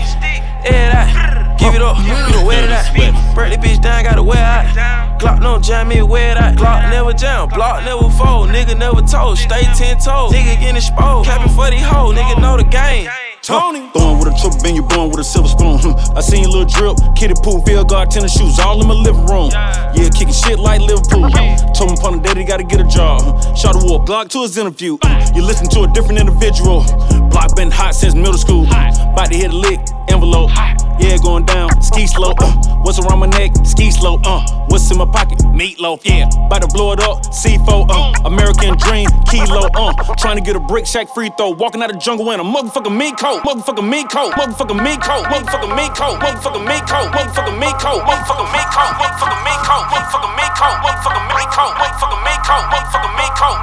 air 0.66 0.92
that, 0.92 1.58
give 1.60 1.76
it 1.76 1.82
up, 1.82 1.98
you 2.00 2.40
the 2.40 2.44
wear 2.46 2.68
that, 2.68 2.92
break 3.36 3.54
the 3.54 3.66
bitch 3.66 3.82
down, 3.82 4.04
gotta 4.04 4.24
wear 4.24 4.44
out, 4.44 4.99
Glock 5.20 5.42
no 5.42 5.60
jam 5.60 5.90
me, 5.90 6.02
wear 6.02 6.36
that, 6.36 6.56
Glock 6.58 6.90
never 6.90 7.14
jam, 7.14 7.50
block 7.50 7.84
never 7.84 8.10
fold, 8.16 8.50
nigga 8.50 8.78
never 8.78 9.02
told, 9.02 9.38
stay 9.38 9.64
ten 9.76 10.00
toes, 10.00 10.32
nigga 10.32 10.60
getting 10.60 10.78
exposed, 10.78 11.28
capping 11.28 11.52
for 11.54 11.70
these 11.70 11.84
hoes, 11.84 12.16
nigga 12.16 12.40
know 12.42 12.56
the 12.56 12.64
game. 12.64 13.10
Tony. 13.42 13.90
Throwing 13.94 14.20
with 14.20 14.28
a 14.28 14.38
triple 14.40 14.62
bin, 14.62 14.76
you 14.76 14.84
born 14.84 15.10
with 15.10 15.20
a 15.20 15.24
silver 15.24 15.48
spoon. 15.48 15.80
Hmm. 15.80 16.18
I 16.18 16.22
seen 16.22 16.46
little 16.46 16.66
drip, 16.66 16.98
kitty 17.16 17.34
pool, 17.42 17.62
Ville 17.64 17.84
guard, 17.84 18.12
tennis 18.12 18.38
shoes, 18.38 18.60
all 18.60 18.80
in 18.82 18.88
my 18.88 18.94
living 18.94 19.26
room. 19.26 19.50
Yeah, 19.52 20.10
kicking 20.14 20.34
shit 20.34 20.60
like 20.60 20.82
Liverpool. 20.82 21.30
Told 21.74 21.98
upon 21.98 22.20
the 22.20 22.22
daddy, 22.24 22.44
gotta 22.44 22.64
get 22.64 22.80
a 22.80 22.88
job. 22.88 23.24
Shot 23.58 23.76
a 23.76 23.80
war, 23.80 24.04
Glock 24.04 24.30
to 24.30 24.42
his 24.44 24.58
interview. 24.58 24.98
You 25.34 25.42
listen 25.42 25.68
to 25.70 25.84
a 25.84 25.88
different 25.88 26.20
individual. 26.20 26.84
Block 27.32 27.56
been 27.56 27.72
hot 27.72 27.96
since 27.96 28.14
middle 28.14 28.38
school. 28.38 28.66
About 28.66 29.32
to 29.32 29.38
hit 29.38 29.52
a 29.52 29.56
lick, 29.56 29.80
envelope. 30.12 30.52
Yeah, 31.00 31.16
going 31.24 31.46
down, 31.46 31.70
ski 31.82 32.08
slow. 32.08 32.34
Uh. 32.38 32.52
What's 32.84 33.00
around 33.00 33.20
my 33.20 33.28
neck? 33.28 33.56
Ski 33.64 33.90
slow. 33.90 34.20
Uh. 34.26 34.44
What's 34.68 34.92
in 34.92 34.98
my 34.98 35.06
pocket? 35.06 35.40
Meatloaf. 35.56 36.04
Yeah, 36.04 36.28
about 36.48 36.62
to 36.62 36.68
blow 36.68 36.92
it 36.92 37.00
up. 37.00 37.24
C4. 37.32 37.88
Uh. 37.88 38.28
American 38.28 38.76
dream, 38.78 39.08
kilo. 39.32 39.70
Uh. 39.76 39.94
Trying 40.16 40.36
to 40.36 40.44
get 40.44 40.56
a 40.56 40.60
brick 40.60 40.86
shack 40.86 41.08
free 41.16 41.32
throw. 41.38 41.52
Walking 41.52 41.82
out 41.82 41.92
the 41.92 41.98
jungle 41.98 42.30
in 42.32 42.40
a 42.40 42.44
motherfucking 42.44 42.96
mink 42.96 43.18
coat. 43.18 43.44
Motherfucking 43.44 43.90
mink 43.90 44.12
coat. 44.12 44.34
Motherfucking 44.34 44.84
mink 44.84 45.02
coat. 45.02 45.24
Motherfucking 45.26 45.76
mink 45.76 45.94
coat. 45.96 46.20
Motherfucking 46.20 46.68
mink 46.68 46.84
coat. 46.84 47.16
Motherfucking 47.16 47.56
mink 47.56 47.80
coat. 47.80 48.02
Motherfucking 48.04 48.52
mink 48.52 48.68
coat. 48.68 48.92
Motherfucking 49.00 49.44
mink 49.48 49.64
coat. 49.64 49.90
Motherfucking 49.94 50.36
mink 50.36 50.56
coat. 50.60 50.76
Motherfucking 50.84 51.24
mink 51.24 51.56
coat. 51.56 51.80
Motherfucking 51.80 52.20
mink 52.20 52.44
coat. 52.44 52.68
Motherfucking 52.76 53.16
mink 53.16 53.36
coat. 53.40 53.56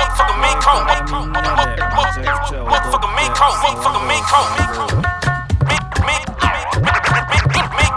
Motherfucking 0.00 0.40
mink 0.40 0.56
coat. 0.64 0.80
Motherfucking 0.88 1.20
mink 1.20 1.46
coat. 1.70 1.70
Motherfucking 2.70 3.12
mink 3.18 3.34
coat. 3.34 3.56
Motherfucking 3.60 4.06
mink 4.08 4.24
coat. 4.24 5.39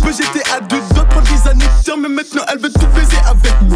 peut 0.00 0.12
J'étais 0.12 0.48
à 0.50 0.60
deux 0.60 0.80
doigts 0.94 1.06
des 1.22 1.48
années 1.48 1.64
de 1.86 1.92
Mais 2.00 2.08
maintenant 2.08 2.42
elle 2.52 2.58
veut 2.58 2.72
tout 2.72 2.86
baiser 2.94 3.16
avec 3.26 3.52
moi 3.68 3.69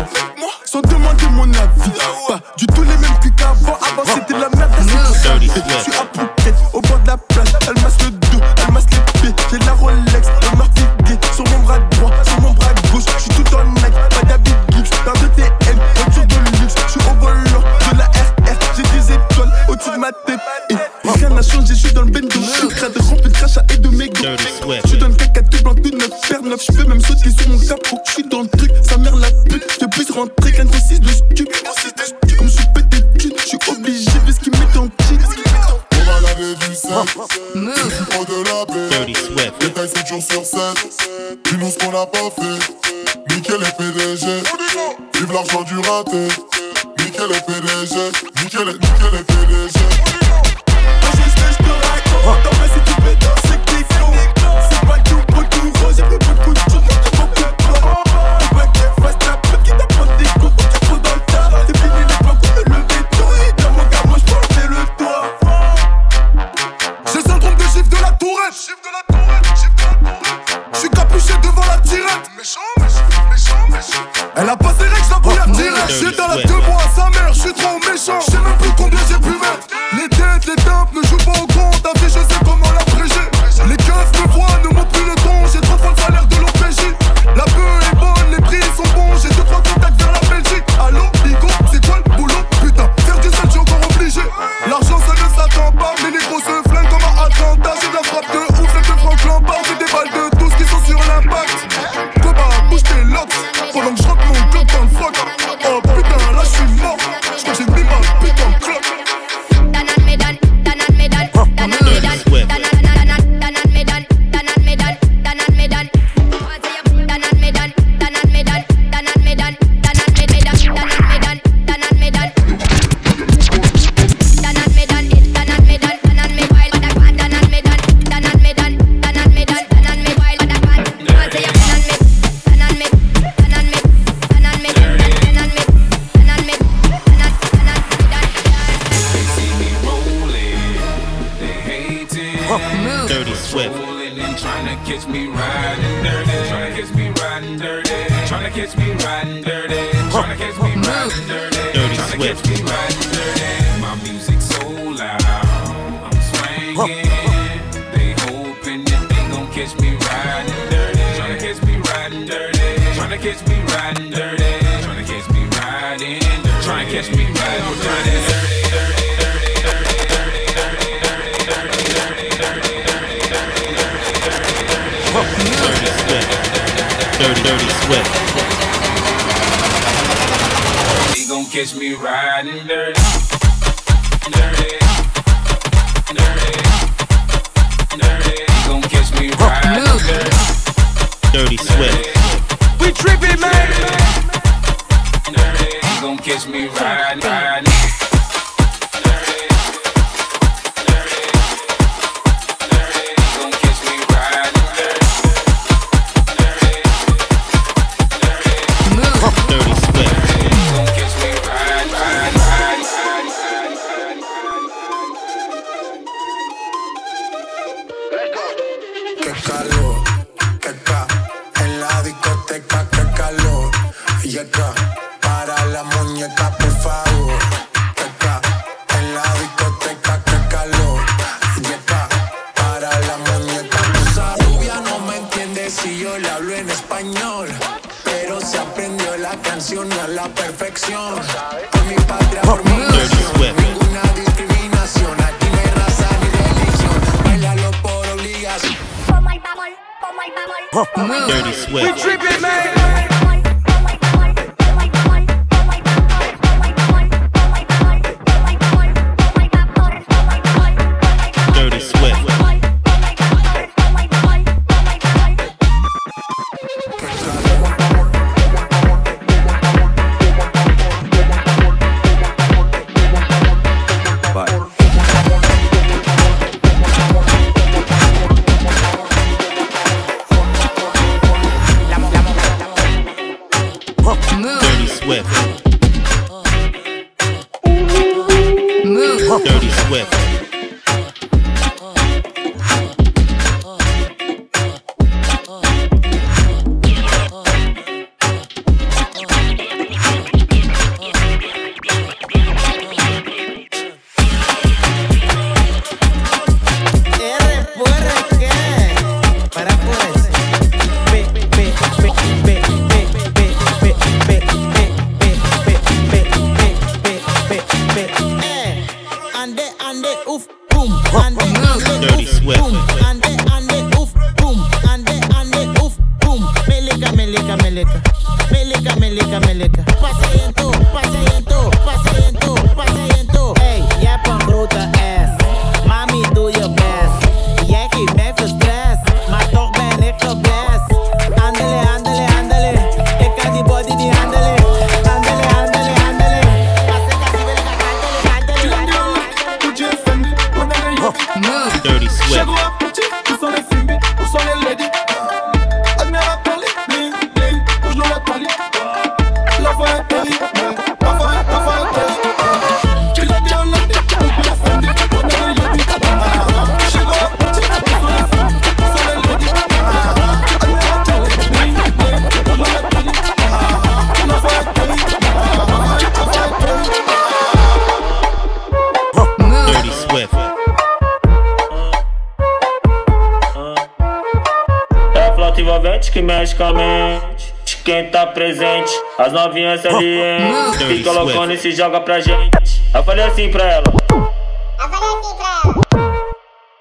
presente. 388.45 388.93
As 389.19 389.33
novinhas 389.33 389.81
salientes 389.81 390.77
se 390.77 391.03
colocando 391.03 391.53
e 391.53 391.57
se 391.57 391.73
joga 391.73 392.01
pra 392.01 392.21
gente. 392.21 392.83
Eu 392.95 393.03
falei 393.03 393.25
assim 393.25 393.51
pra 393.51 393.65
ela. 393.65 393.85
Eu 393.87 394.89
falei 394.91 395.09
assim 395.17 395.37
pra 395.37 395.61
ela. 395.65 395.75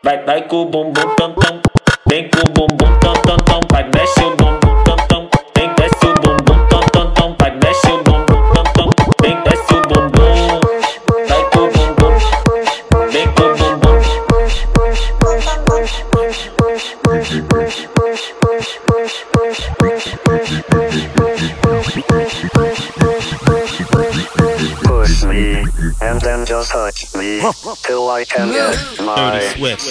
Vai, 0.04 0.24
vai 0.26 0.42
com 0.48 0.64
o 0.64 0.66
bumbum 0.66 1.16
tanto. 1.16 1.43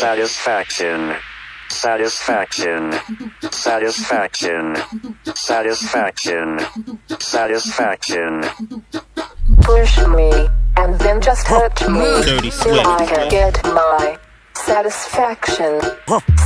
Satisfaction. 0.03 1.15
Satisfaction. 1.69 2.93
Satisfaction. 3.53 4.77
Satisfaction. 5.33 6.59
Satisfaction. 7.21 8.43
Push 9.61 9.99
me 10.09 10.33
and 10.77 10.99
then 10.99 11.21
just 11.21 11.47
hurt 11.47 11.81
me 11.89 12.03
till 12.51 12.81
I 12.81 13.07
can 13.09 13.31
get 13.31 13.63
my 13.63 14.19
satisfaction. 14.57 15.81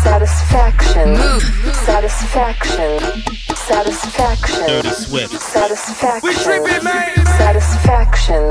Satisfaction. 0.03 1.17
Satisfaction. 1.73 3.01
Satisfaction. 3.57 4.67
Dirty 4.67 4.91
Satisfaction. 4.91 6.21
We 6.29 6.35
tripping, 6.35 6.85
man. 6.85 7.27
Satisfaction. 7.39 8.51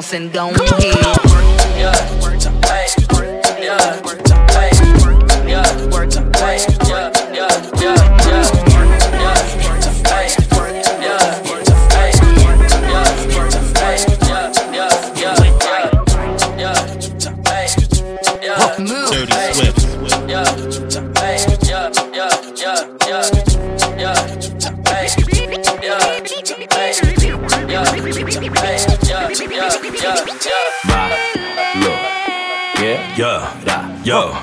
bouncing, 0.00 0.30
ahead. 0.88 0.99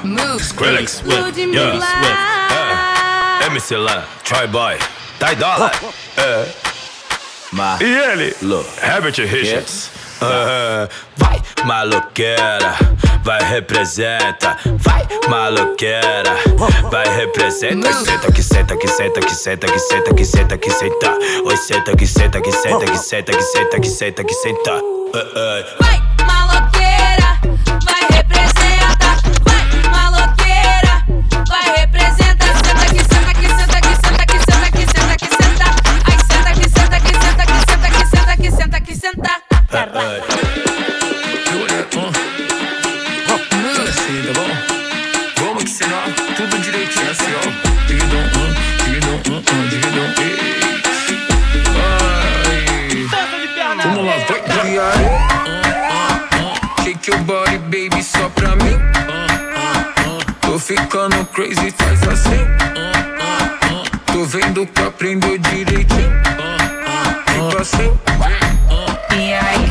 Yo, 0.03 0.39
Skrillex, 0.39 1.03
yeah, 1.05 1.79
é, 3.41 3.45
MC 3.47 3.75
Lan, 3.75 4.03
Troy 4.23 4.47
Boy, 4.47 4.77
Ty 5.19 5.35
Dolla, 5.35 5.71
é, 6.17 6.47
e 7.81 7.85
ele, 7.85 8.35
Herbert 8.83 9.17
Richards. 9.17 9.89
Ah, 10.19 10.89
vai, 11.15 11.41
maloqueira, 11.63 12.75
vai 13.23 13.41
representa, 13.43 14.57
vai, 14.79 15.07
maloqueira, 15.29 16.35
vai 16.91 17.07
representa. 17.15 17.93
Senta 17.93 18.31
que 18.31 18.43
senta 18.43 18.75
que 18.75 18.87
senta 18.87 19.21
que 19.21 19.33
senta 19.33 19.67
que 19.67 19.79
senta 19.79 20.13
que 20.13 20.25
senta 20.25 20.57
que 20.57 20.69
senta. 20.71 21.17
Oi, 21.45 21.57
senta 21.57 21.95
que 21.95 22.07
senta 22.07 22.41
que 22.41 22.51
senta 22.51 22.85
que 22.85 22.97
senta 22.97 23.31
que 23.31 23.41
senta 23.43 23.79
que 23.79 23.89
senta 23.89 24.23
que 24.23 24.33
senta. 24.33 24.81
Ah, 25.13 25.63
ah. 25.81 25.86
Crazy, 61.37 61.71
faz 61.77 62.01
assim. 62.07 62.47
Tô 64.07 64.25
vendo 64.25 64.65
que 64.65 64.81
aprendeu 64.81 65.37
direitinho. 65.37 66.11
Fica 67.27 67.61
assim. 67.61 67.91
Y 69.15 69.33
ahí, 69.33 69.69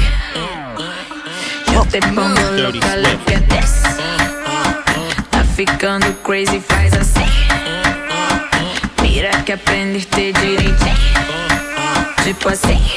yo 1.73 1.85
te 1.87 2.01
pongo 2.01 2.41
look 2.53 3.33
at 3.33 3.49
this. 3.49 3.83
Tá 5.33 5.43
ficando 5.57 6.07
crazy, 6.23 6.61
faz 6.61 6.95
assim. 6.95 7.27
Mira 9.03 9.31
que 9.43 9.53
aprendiste 9.55 10.33
direitinho. 10.35 10.97
Tipo 12.23 12.49
assim. 12.49 12.96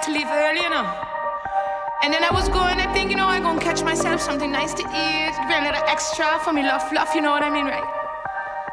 had 0.00 0.06
to 0.06 0.18
leave 0.18 0.28
early, 0.30 0.62
you 0.62 0.70
know. 0.70 0.86
And 2.02 2.12
then 2.12 2.24
I 2.24 2.30
was 2.32 2.48
going, 2.48 2.80
I 2.80 2.88
think, 2.94 3.10
you 3.10 3.16
know, 3.16 3.28
I'm 3.28 3.42
gonna 3.42 3.60
catch 3.60 3.82
myself 3.82 4.20
something 4.20 4.50
nice 4.50 4.72
to 4.74 4.82
eat, 4.82 5.34
grab 5.46 5.62
a 5.62 5.66
little 5.68 5.84
extra 5.86 6.40
for 6.40 6.52
me 6.52 6.62
love, 6.62 6.90
love, 6.92 7.14
you 7.14 7.20
know 7.20 7.30
what 7.30 7.42
I 7.42 7.50
mean, 7.50 7.66
right? 7.66 7.84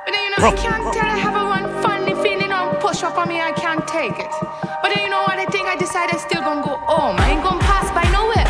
But 0.05 0.13
then, 0.13 0.23
you 0.23 0.31
know, 0.31 0.47
I 0.47 0.55
can't 0.55 0.83
tell 0.95 1.03
I 1.03 1.17
have 1.19 1.35
a 1.35 1.43
one 1.43 1.67
funny 1.83 2.15
feeling 2.23 2.51
on 2.53 2.75
push 2.79 3.03
up 3.03 3.17
on 3.17 3.27
me, 3.27 3.41
I 3.41 3.51
can't 3.51 3.85
take 3.87 4.17
it. 4.19 4.33
But 4.81 4.95
then, 4.95 5.03
you 5.03 5.09
know 5.09 5.23
what, 5.27 5.37
I 5.37 5.45
think 5.51 5.67
I 5.67 5.75
decided 5.75 6.15
I 6.15 6.19
still 6.19 6.41
gonna 6.41 6.63
go 6.63 6.79
home. 6.87 7.17
I 7.19 7.35
ain't 7.35 7.43
gonna 7.43 7.59
pass 7.59 7.91
by 7.91 8.07
nowhere. 8.15 8.46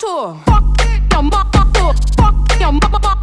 to. 0.00 0.34
Fuck 0.46 1.12
your 1.12 1.22
mother. 1.22 1.94
Fuck 2.16 2.60
your 2.60 2.72
mother. 2.72 3.19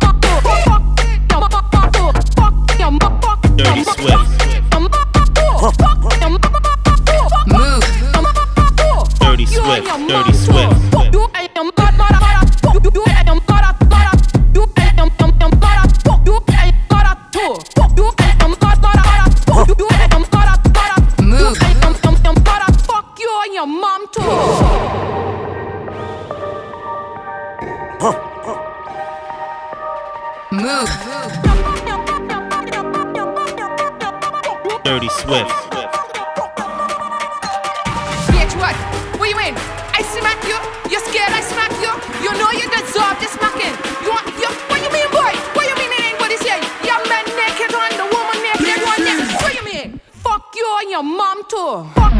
I 39.97 40.03
smack 40.03 40.37
you. 40.45 40.57
You're 40.91 41.01
scared 41.09 41.33
I 41.33 41.41
smack 41.41 41.73
you. 41.81 41.89
You 42.21 42.31
know 42.37 42.51
you 42.53 42.69
deserve 42.69 43.17
this 43.19 43.33
smacking. 43.33 43.73
You 44.05 44.13
want 44.13 44.29
you 44.37 44.49
what 44.69 44.77
you 44.77 44.91
mean, 44.93 45.09
boy? 45.09 45.33
What 45.57 45.65
you 45.65 45.73
mean 45.73 45.89
it 45.89 46.05
ain't 46.05 46.19
what 46.19 46.29
it's 46.31 46.43
here? 46.45 46.61
Your 46.85 47.01
man 47.09 47.25
naked 47.33 47.73
on 47.73 47.89
the 47.97 48.05
woman 48.05 48.37
naked 48.45 48.77
on 48.85 48.99
this. 49.01 49.25
What 49.41 49.53
you 49.57 49.63
mean? 49.65 49.99
Fuck 50.21 50.53
you 50.55 50.67
and 50.81 50.91
your 50.91 51.01
mom 51.01 51.41
too. 51.49 51.89
Fuck. 51.97 52.13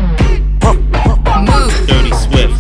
Move. 1.46 1.70
Dirty 1.86 2.14
Swift. 2.18 2.57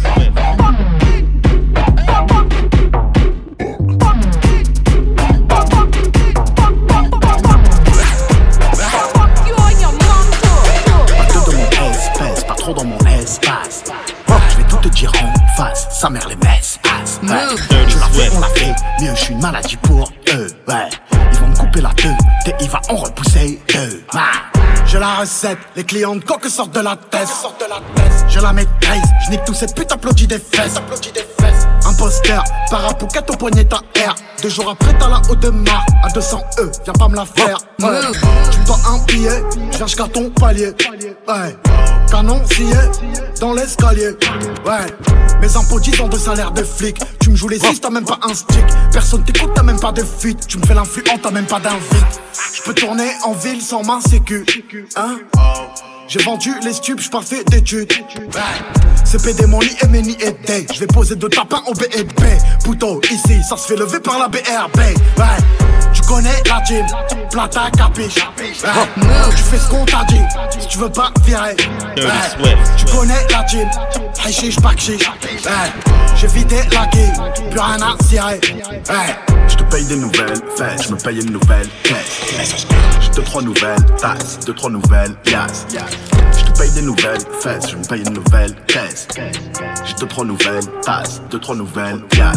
Sa 15.97 16.11
mère 16.11 16.27
les 16.27 16.35
messes 16.35 16.77
passe. 16.83 17.19
Ouais. 17.23 17.55
Tu 17.87 17.97
l'as 17.97 18.07
fait, 18.07 18.29
on 18.35 18.39
l'a 18.39 18.47
fait, 18.49 18.75
mieux 19.01 19.15
je 19.15 19.19
suis 19.19 19.33
une 19.33 19.41
maladie 19.41 19.77
pour 19.77 20.11
eux. 20.33 20.47
Ouais, 20.67 20.89
ils 21.31 21.39
vont 21.39 21.47
me 21.47 21.55
couper 21.55 21.81
la 21.81 21.89
queue, 21.89 22.13
et 22.45 22.53
ils 22.59 22.69
vont 22.69 22.77
en 22.89 22.95
repousser 22.97 23.59
deux. 23.73 24.03
Ouais. 24.13 24.61
J'ai 24.85 24.99
la 24.99 25.15
recette, 25.15 25.57
les 25.75 25.83
clients 25.83 26.15
de 26.15 26.23
coque 26.23 26.45
sortent 26.45 26.75
de 26.75 26.81
la 26.81 26.95
tête. 26.95 27.27
Je 28.29 28.39
la 28.39 28.53
maîtrise, 28.53 29.01
je 29.25 29.31
nique 29.31 29.43
tout 29.45 29.55
cette 29.55 29.75
pute 29.75 29.91
applaudit 29.91 30.27
des 30.27 30.37
fesses. 30.37 30.79
Imposteur, 31.85 32.43
parapouquette 32.69 33.29
au 33.31 33.33
poignet 33.33 33.63
ta 33.63 33.77
R. 33.77 34.15
Deux 34.43 34.49
jours 34.49 34.69
après, 34.69 34.93
t'as 34.99 35.09
la 35.09 35.21
haute 35.29 35.39
de 35.39 35.49
mar 35.49 35.83
à 36.03 36.09
200 36.09 36.41
E, 36.59 36.71
viens 36.83 36.93
pas 36.93 37.07
me 37.07 37.15
la 37.15 37.25
faire. 37.25 37.57
Ouais. 37.79 38.01
Tu 38.51 38.59
me 38.59 38.65
dois 38.65 38.79
un 38.87 38.99
billet, 39.05 39.43
je 39.71 39.77
viens 39.77 39.87
jusqu'à 39.87 40.07
ton 40.07 40.29
palier. 40.29 40.73
Ouais. 41.27 41.57
Canon 42.09 42.41
scié 42.47 42.73
dans 43.39 43.53
l'escalier. 43.53 44.11
Ouais. 44.65 44.85
Mes 45.41 45.55
impôts 45.55 45.79
10 45.79 46.01
ans 46.01 46.07
de 46.07 46.17
salaire 46.17 46.51
de 46.51 46.63
flic. 46.63 46.97
Tu 47.19 47.29
me 47.29 47.35
joues 47.35 47.49
les 47.49 47.59
six, 47.59 47.79
t'as 47.79 47.89
même 47.89 48.05
pas 48.05 48.19
un 48.23 48.33
stick. 48.33 48.65
Personne 48.91 49.23
t'écoute, 49.23 49.51
t'as 49.53 49.63
même 49.63 49.79
pas 49.79 49.91
de 49.91 50.03
fuite. 50.03 50.47
Tu 50.47 50.57
me 50.57 50.65
fais 50.65 50.73
l'influent, 50.73 51.03
t'as 51.21 51.31
même 51.31 51.45
pas 51.45 51.59
d'invite. 51.59 52.21
Je 52.55 52.61
peux 52.63 52.73
tourner 52.73 53.09
en 53.23 53.33
ville 53.33 53.61
sans 53.61 53.83
main 53.83 54.01
sécu. 54.01 54.45
Hein? 54.95 55.17
J'ai 56.07 56.19
vendu 56.19 56.53
les 56.63 56.71
stupes, 56.71 57.01
fait 57.21 57.43
d'études. 57.49 57.91
C'est 59.03 59.21
PD 59.21 59.45
mon 59.45 59.59
lit 59.59 59.75
et 59.81 59.87
Meni 59.87 60.17
et 60.21 60.31
Day. 60.45 60.65
Je 60.73 60.79
vais 60.79 60.87
poser 60.87 61.15
deux 61.15 61.27
tapins 61.27 61.61
au 61.67 61.73
BEB. 61.73 62.11
Pouto, 62.63 63.01
ici, 63.11 63.41
ça 63.43 63.57
se 63.57 63.67
fait 63.67 63.75
lever 63.75 63.99
par 63.99 64.17
la 64.17 64.29
BRB. 64.29 64.77
Ouais. 64.77 65.25
Tu 65.93 66.01
connais 66.03 66.41
la 66.45 66.61
team, 66.61 66.85
plata 67.29 67.69
capiche. 67.75 68.15
Ouais. 68.37 68.53
Tu 69.35 69.43
fais 69.43 69.57
ce 69.57 69.69
qu'on 69.69 69.85
t'a 69.85 70.05
dit, 70.05 70.21
si 70.59 70.67
tu 70.67 70.77
veux 70.77 70.91
pas 70.91 71.11
virer. 71.25 71.55
Ouais. 71.97 72.55
Tu 72.77 72.85
connais 72.85 73.27
la 73.29 73.43
team, 73.43 73.69
hey 74.25 74.33
chiche, 74.33 74.59
pas 74.59 74.75
chiche. 74.77 75.09
Ouais. 75.45 75.71
J'ai 76.15 76.27
vidé 76.27 76.61
la 76.71 76.85
quille, 76.87 77.11
plus 77.49 77.59
rien 77.59 77.81
à 77.81 78.03
cirer. 78.03 78.39
Ouais. 78.55 79.15
Je 79.47 79.55
te 79.55 79.63
paye 79.63 79.85
des 79.85 79.95
nouvelles 79.97 80.41
fêtes, 80.57 80.83
je 80.87 80.93
me 80.93 80.97
paye 80.97 81.21
une 81.21 81.31
nouvelle 81.31 81.67
caisse. 81.83 82.67
J'ai 82.99 83.09
deux 83.09 83.23
trois 83.23 83.41
nouvelles 83.41 83.85
tasses, 83.99 84.39
deux 84.45 84.53
trois 84.53 84.69
nouvelles 84.69 85.15
pièces. 85.23 85.67
Je 85.69 86.43
te 86.43 86.59
paye 86.59 86.71
des 86.71 86.81
nouvelles 86.81 87.21
fesses, 87.41 87.69
je 87.69 87.75
me 87.75 87.83
paye 87.83 88.01
une 88.01 88.13
nouvelle 88.13 88.55
caisse. 88.67 89.07
J'ai 89.85 89.93
deux 89.95 90.07
trois 90.07 90.25
nouvelles 90.25 90.65
tasses, 90.83 91.21
deux 91.29 91.39
trois 91.39 91.55
nouvelles 91.55 92.01
pièces. 92.09 92.35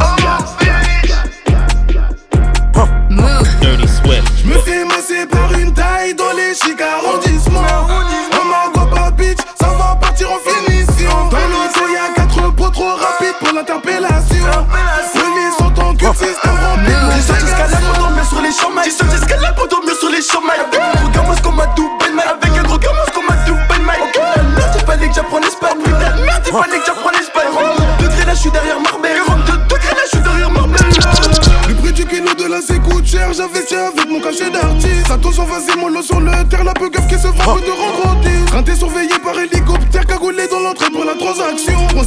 Frappe 37.56 38.64
de 38.64 38.74
surveillé 38.74 39.18
par 39.22 39.38
hélicoptère, 39.38 40.06
cagoulé 40.06 40.46
dans 40.48 40.60
l'entrée 40.60 40.90
pour 40.90 41.04
la 41.04 41.14
transaction. 41.14 41.78
On 41.96 42.02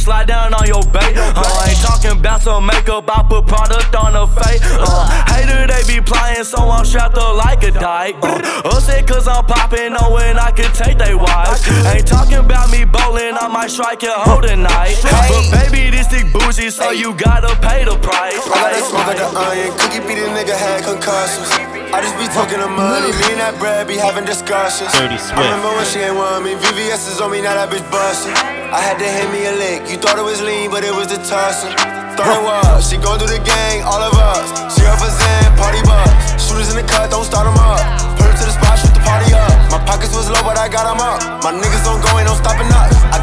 slide 0.00 0.26
down 0.26 0.54
on 0.54 0.66
your 0.66 0.82
bait. 0.88 1.12
Uh, 1.16 1.36
I 1.36 1.68
ain't 1.70 1.80
talking 1.84 2.18
about 2.18 2.40
some 2.40 2.64
makeup, 2.66 3.04
I 3.06 3.22
put 3.28 3.46
product 3.46 3.94
on 3.94 4.16
her 4.16 4.26
face. 4.26 4.60
Uh, 4.64 5.04
hater, 5.28 5.68
they 5.68 5.82
be 5.84 6.00
plying, 6.00 6.44
so 6.44 6.56
I'm 6.56 6.84
strapped 6.84 7.16
up 7.18 7.36
like 7.36 7.62
a 7.62 7.70
dyke. 7.70 8.16
Uh, 8.22 8.62
upset 8.64 9.06
cause 9.06 9.28
I'm 9.28 9.44
popping, 9.44 9.92
knowing 9.92 10.40
I 10.40 10.50
can 10.56 10.72
take 10.72 10.96
they 10.98 11.14
wives. 11.14 11.68
Ain't 11.92 12.06
talking 12.08 12.40
about 12.40 12.70
me 12.72 12.84
bowling, 12.84 13.36
I 13.36 13.48
might 13.52 13.70
strike 13.70 14.02
your 14.02 14.16
hoe 14.16 14.40
tonight. 14.40 14.96
But 15.04 15.44
baby, 15.52 15.90
this 15.90 16.08
dick 16.08 16.32
bougie, 16.32 16.70
so 16.70 16.90
you 16.90 17.14
gotta 17.14 17.54
pay 17.60 17.84
the 17.84 17.96
price. 18.00 18.40
I 18.48 18.72
got 18.72 18.82
smoke 18.88 19.06
like 19.06 19.20
the 19.20 19.28
onion. 19.28 19.70
Cookie 19.76 20.00
beat 20.00 20.18
a 20.24 20.32
nigga 20.32 20.56
had 20.56 20.82
concussions. 20.82 21.50
I 21.92 22.00
just 22.00 22.16
be 22.16 22.26
talking 22.32 22.60
of 22.60 22.70
money. 22.70 23.12
Me 23.12 23.36
and 23.36 23.40
that 23.42 23.58
bread 23.58 23.86
be 23.86 23.96
having 23.96 24.24
discussions. 24.24 24.92
Dirty 24.92 25.14
I 25.14 25.18
Swift. 25.18 25.36
remember 25.38 25.68
when 25.76 25.84
she 25.84 25.98
ain't 26.00 26.16
want 26.16 26.44
me. 26.44 26.54
VVS 26.54 27.10
is 27.12 27.20
on 27.20 27.32
me, 27.32 27.42
now 27.42 27.54
that 27.54 27.68
bitch 27.68 27.84
bustin'. 27.90 28.59
I 28.70 28.78
had 28.78 29.02
to 29.02 29.08
hit 29.08 29.26
me 29.34 29.50
a 29.50 29.54
lick. 29.58 29.90
You 29.90 29.98
thought 29.98 30.14
it 30.14 30.22
was 30.22 30.38
lean, 30.38 30.70
but 30.70 30.86
it 30.86 30.94
was 30.94 31.10
the. 31.10 31.18
Thought 31.18 32.30
it 32.30 32.42
was. 32.46 32.86
She 32.86 33.02
gon' 33.02 33.18
do 33.18 33.26
the 33.26 33.42
gang, 33.42 33.82
all 33.82 33.98
of 33.98 34.14
us. 34.14 34.46
She 34.78 34.86
up 34.86 34.94
for 35.02 35.10
Zen, 35.10 35.50
party 35.58 35.82
bus. 35.82 36.06
Shooters 36.38 36.70
in 36.70 36.78
the 36.78 36.86
cut, 36.86 37.10
don't 37.10 37.26
start 37.26 37.50
'em 37.50 37.58
up. 37.58 37.82
Put 38.14 38.30
to 38.30 38.46
the 38.46 38.54
spot, 38.54 38.78
shoot 38.78 38.94
the 38.94 39.02
party 39.02 39.34
up. 39.34 39.50
My 39.74 39.82
pockets 39.82 40.14
was 40.14 40.30
low, 40.30 40.42
but 40.46 40.54
I 40.54 40.70
got 40.70 40.86
'em 40.86 41.02
up. 41.02 41.18
My 41.42 41.50
niggas 41.50 41.82
don't 41.82 41.98
go, 41.98 42.14
ain't 42.14 42.30
no 42.30 42.38
stopping 42.38 42.70
us. 42.70 42.94
I 43.10 43.18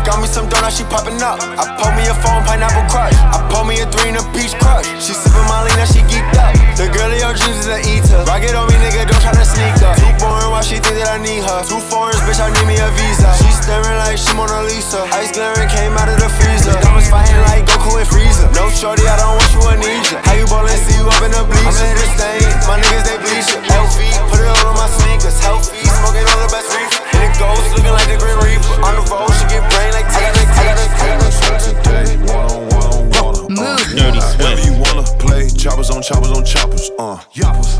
donuts, 0.68 0.78
she 0.78 0.84
popping 0.92 1.22
up. 1.24 1.40
I 1.56 1.64
pulled 1.80 1.96
me 1.96 2.04
a 2.08 2.16
phone, 2.20 2.44
pineapple 2.44 2.84
crush. 2.92 3.16
I 3.32 3.40
pulled 3.52 3.68
me 3.68 3.80
a 3.80 3.88
three 3.88 4.12
and 4.12 4.20
a 4.20 4.24
peach 4.36 4.54
crush. 4.60 4.86
She 5.00 5.14
sippin' 5.16 5.48
Molly, 5.48 5.72
now 5.80 5.88
she 5.88 6.04
geeked 6.12 6.36
up. 6.36 6.54
The 6.76 6.92
girl 6.92 7.12
in 7.12 7.20
your 7.20 7.34
dreams 7.34 7.66
is 7.66 7.70
an 7.72 7.82
eater. 7.88 8.22
Rocket 8.28 8.54
on 8.56 8.68
me, 8.68 8.76
nigga, 8.84 9.08
don't 9.08 9.22
try 9.24 9.34
to 9.34 9.46
sneak 9.48 9.80
up. 9.84 9.96
Too 9.98 10.12
boring, 10.20 10.52
why 10.52 10.62
she 10.62 10.78
think 10.80 11.00
that 11.00 11.10
I 11.10 11.18
need 11.18 11.44
her? 11.44 11.64
Two 11.64 11.80
foreigns, 11.80 12.20
bitch, 12.28 12.40
I 12.44 12.52
need 12.52 12.68
me 12.68 12.78
a 12.78 12.90
visa. 13.00 13.30
She 13.40 13.50
staring 13.56 13.98
like 14.04 14.20
she 14.20 14.32
Mona 14.36 14.64
Lisa. 14.68 15.08
Ice 15.16 15.32
glaring 15.32 15.70
came 15.72 15.96
out 15.96 16.12
of 16.12 16.20
the 16.20 16.30
freezer. 16.30 16.76
Diamonds 16.84 17.10
fighting 17.10 17.40
like 17.48 17.66
Goku 17.66 17.98
and 17.98 18.08
Frieza. 18.08 18.52
No 18.54 18.70
shorty, 18.70 19.08
I 19.08 19.16
don't 19.18 19.40
want 19.40 19.50
you, 19.56 19.64
ya. 19.64 20.20
How 20.28 20.36
you 20.36 20.48
ballin', 20.48 20.76
see 20.76 21.00
you 21.00 21.08
up 21.08 21.22
in 21.24 21.32
the 21.32 21.44
bleachers. 21.48 21.80
I'm 21.80 21.92
in 21.92 21.96
the 21.96 22.08
stain, 22.16 22.48
my 22.68 22.76
niggas 22.78 23.06
they 23.08 23.18
bleach 23.24 23.50
ya. 23.56 23.60
LV, 23.82 23.98
put 24.30 24.40
it 24.44 24.50
all 24.52 24.74
on 24.74 24.76
my 24.76 24.90
sneakers. 25.00 25.40
Healthy, 25.42 25.82
smoking 25.88 26.28
all 26.28 26.40
the 26.44 26.52
best 26.52 26.70
reefer. 26.76 27.07
And 27.18 27.26
it 27.26 27.34
goes 27.42 27.66
looking 27.74 27.90
like 27.98 28.06
the 28.06 28.18
Grim 28.22 28.38
Reaper. 28.46 28.78
On 28.86 28.94
the 28.94 29.02
road, 29.10 29.26
she 29.42 29.46
get 29.50 29.66
brain 29.74 29.90
like 29.98 30.06
I 30.14 30.30
got 30.30 30.38
a, 30.38 30.44
I 30.46 30.62
got 30.70 30.78
a, 30.78 30.86
I 30.86 31.10
got 31.10 31.66
a 31.66 31.74
today. 31.82 32.08
One 32.30 32.46
on 32.46 32.62
one 32.70 32.86
on 32.94 33.04
water. 33.18 33.50
Dirty 33.98 34.22
Whenever 34.38 34.62
Swift. 34.62 34.66
you 34.70 34.74
wanna 34.78 35.06
play, 35.18 35.50
choppers 35.50 35.90
on 35.90 36.02
choppers 36.06 36.30
on 36.30 36.46
choppers. 36.46 36.92
Uh, 37.02 37.18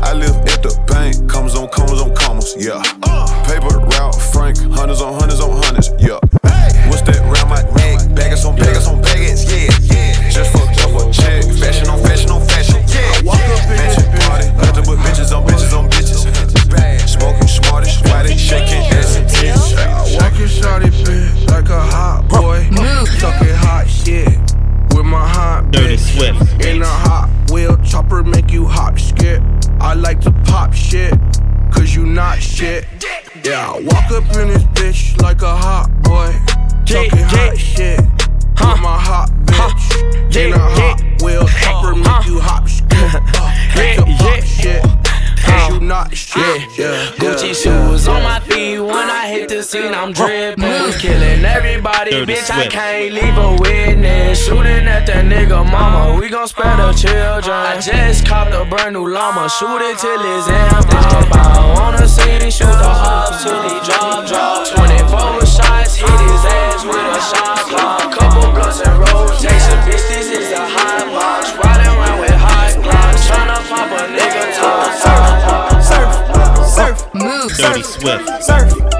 I 0.02 0.12
live 0.14 0.34
at 0.50 0.62
the 0.66 0.74
bank, 0.90 1.30
commas 1.30 1.54
on 1.54 1.68
commas 1.70 2.00
on 2.02 2.14
commas. 2.14 2.54
Yeah. 2.58 2.82
Uh. 3.06 3.30
Paper 3.46 3.78
route, 3.78 4.18
Frank, 4.34 4.58
hundreds 4.74 5.00
on 5.00 5.14
hundreds 5.14 5.40
on 5.40 5.54
hundreds. 5.62 5.94
Yeah. 6.02 6.18
What's 6.90 7.02
that 7.06 7.22
round 7.22 7.50
my 7.52 7.62
neck? 7.78 8.10
Baggers 8.18 8.44
on 8.44 8.56
baggers 8.56 8.86
on 8.88 9.00
baggers. 9.02 9.46
Yeah, 9.46 9.70
yeah. 9.86 10.30
Just 10.30 10.50
fucked 10.50 10.82
up 10.82 10.98
a 10.98 11.12
check. 11.14 11.44
Fashion 11.62 11.86
on 11.88 12.02
fashion 12.02 12.30
on 12.34 12.42
fashion. 12.42 12.82
Yeah. 12.90 13.06
Mansion 13.70 14.08
party, 14.26 14.48
nothing 14.58 14.84
but 14.88 14.98
bitches 15.04 15.30
on 15.36 15.46
bitches 15.46 15.76
on 15.76 15.86
bitches. 15.90 16.26
Smoking 17.06 17.48
smartest, 17.48 18.04
why 18.08 18.22
they 18.22 18.36
shaking 18.36 18.77
shawty 20.48 20.90
bitch 21.04 21.50
like 21.50 21.68
a 21.68 21.80
hot 21.80 22.28
boy. 22.28 22.66
Talking 23.20 23.54
hot 23.54 23.86
shit 23.88 24.28
with 24.96 25.06
my 25.06 25.26
hot 25.28 25.70
Dirty 25.70 25.96
bitch. 25.96 26.16
Swift. 26.16 26.64
In 26.64 26.82
a 26.82 26.86
hot 26.86 27.28
wheel 27.50 27.76
chopper 27.84 28.22
make 28.22 28.50
you 28.50 28.66
hop 28.66 28.98
skip. 28.98 29.42
I 29.80 29.94
like 29.94 30.20
to 30.22 30.32
pop 30.44 30.72
shit, 30.72 31.12
cause 31.72 31.94
you 31.94 32.06
not 32.06 32.40
shit. 32.40 32.84
Yeah, 33.44 33.70
I 33.70 33.80
walk 33.80 34.10
up 34.10 34.24
in 34.36 34.48
this 34.48 34.64
bitch 34.74 35.20
like 35.22 35.42
a 35.42 35.54
hot 35.54 35.88
boy. 36.02 36.32
Talking 36.86 37.24
hot 37.24 37.56
shit 37.56 38.00
with 38.00 38.80
my 38.80 38.98
hot 38.98 39.30
bitch. 39.44 40.36
In 40.36 40.52
a 40.52 40.58
hot 40.58 41.22
wheel 41.22 41.46
chopper 41.46 41.94
make 41.94 42.26
you 42.26 42.40
hop 42.40 42.68
skip. 42.68 42.88
Uh, 43.34 43.52
make 43.76 43.98
you 43.98 44.16
pop 44.16 44.42
shit, 44.42 44.82
cause 45.48 45.70
oh. 45.70 45.74
you 45.74 45.80
not 45.80 46.14
shit. 46.14 46.78
Yeah, 46.78 47.12
Gucci 47.16 47.48
yeah, 47.48 47.52
shoes 47.52 48.08
on 48.08 48.22
my 48.22 48.40
feet 48.40 48.78
when 48.80 49.08
I 49.10 49.28
hit 49.28 49.48
the 49.48 49.62
scene. 49.62 49.94
I'm 49.94 50.12
dripping, 50.12 50.64
mm. 50.64 51.00
killing 51.00 51.44
everybody, 51.44 52.10
Dirty 52.10 52.34
bitch. 52.34 52.50
I 52.50 52.66
can't 52.66 53.14
leave 53.14 53.36
a 53.36 53.56
witness. 53.60 54.44
Shooting 54.44 54.86
at 54.86 55.06
that 55.06 55.24
nigga 55.24 55.64
mama, 55.70 56.18
we 56.20 56.28
gon' 56.28 56.48
spare 56.48 56.76
the 56.76 56.92
children. 56.92 57.56
I 57.56 57.80
just 57.80 58.26
copped 58.26 58.54
a 58.54 58.64
brand 58.64 58.94
new 58.94 59.08
llama, 59.08 59.48
shoot 59.48 59.80
it 59.82 59.98
till 59.98 60.20
it's 60.20 60.48
in. 60.48 60.90
Bow, 60.90 61.28
bow. 61.32 61.74
Wanna 61.74 62.06
see 62.06 62.50
shoot 62.50 62.66
the 62.66 62.90
ups 62.90 63.44
till 63.44 63.62
he 63.62 63.76
drop, 63.86 64.26
drop. 64.26 64.66
24 64.66 65.46
shots, 65.46 65.96
hit 65.96 66.20
his 66.28 66.44
ass 66.44 66.84
with 66.84 66.96
a 66.96 67.20
shot 67.30 67.58
clock. 67.70 68.12
Couple 68.12 68.52
blunts 68.52 68.80
and 68.80 68.98
rotation, 68.98 69.78
bitch. 69.86 70.04
This 70.08 70.30
is 70.30 70.52
a 70.52 70.66
high 70.66 70.97
with. 78.04 78.42
Surf. 78.42 78.97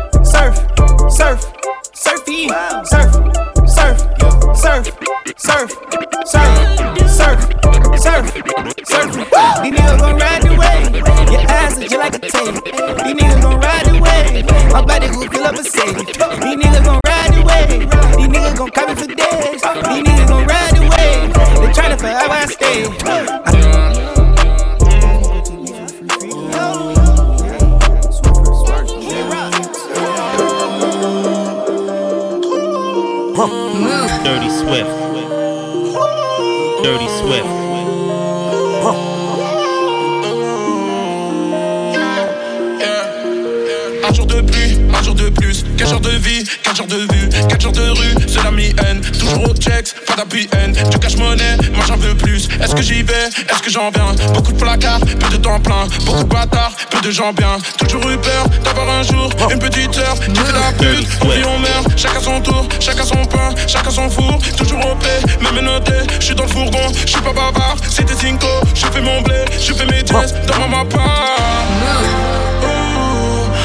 Que 53.68 53.74
j'en 53.74 53.90
viens 53.90 54.32
Beaucoup 54.32 54.52
de 54.52 54.58
placards, 54.58 55.00
peu 55.00 55.28
de 55.28 55.36
temps 55.36 55.60
plein. 55.60 55.86
Beaucoup 56.06 56.24
de 56.24 56.28
bâtards, 56.28 56.72
peu 56.90 57.00
de 57.00 57.10
gens 57.10 57.32
bien. 57.32 57.58
Toujours 57.76 58.08
eu 58.08 58.16
peur 58.16 58.44
d'avoir 58.64 58.88
un 58.88 59.02
jour 59.02 59.30
une 59.50 59.58
petite 59.58 59.96
heure 59.98 60.14
qui 60.14 60.40
fait 60.40 60.52
la 60.52 60.72
pute. 60.72 61.08
On 61.22 61.28
vit, 61.28 61.44
on 61.44 61.58
meurt, 61.58 61.86
chacun 61.96 62.20
son 62.20 62.40
tour, 62.40 62.66
chacun 62.80 63.04
son 63.04 63.24
pain, 63.26 63.50
chacun 63.66 63.90
son 63.90 64.08
four. 64.08 64.38
Toujours 64.56 64.80
au 64.80 64.94
paix, 64.96 65.20
même 65.42 65.64
noté, 65.64 65.92
je 66.18 66.24
suis 66.24 66.34
dans 66.34 66.44
le 66.44 66.48
fourgon, 66.48 66.88
je 67.04 67.10
suis 67.10 67.20
pas 67.20 67.32
bavard. 67.32 67.76
C'était 67.90 68.14
Cinco, 68.14 68.46
je 68.74 68.86
fais 68.86 69.00
mon 69.02 69.20
blé, 69.20 69.44
je 69.60 69.72
fais 69.74 69.86
mes 69.86 70.02
tests 70.02 70.36
dans 70.46 70.58
ma 70.60 70.78
mappa. 70.78 70.98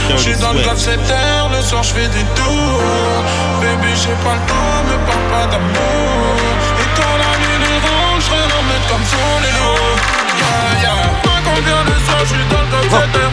Je 0.09 0.17
suis 0.17 0.35
dans 0.37 0.53
le 0.53 0.61
club 0.61 0.77
7 0.77 0.99
heures, 1.11 1.49
le 1.55 1.61
soir 1.61 1.83
je 1.83 1.89
fais 1.89 2.07
des 2.07 2.23
tours 2.35 2.81
Baby 3.59 3.91
j'ai 3.95 4.15
pas 4.23 4.35
le 4.35 4.47
temps, 4.47 4.83
me 4.87 4.97
parle 5.05 5.25
pas 5.31 5.51
d'amour 5.51 6.62
vient 11.61 11.83
le 11.83 11.97
soir, 12.05 12.19
je 12.21 12.25
suis 12.25 12.45
dans 12.49 12.61
le 12.61 12.89
7 12.89 12.93
heures 13.21 13.31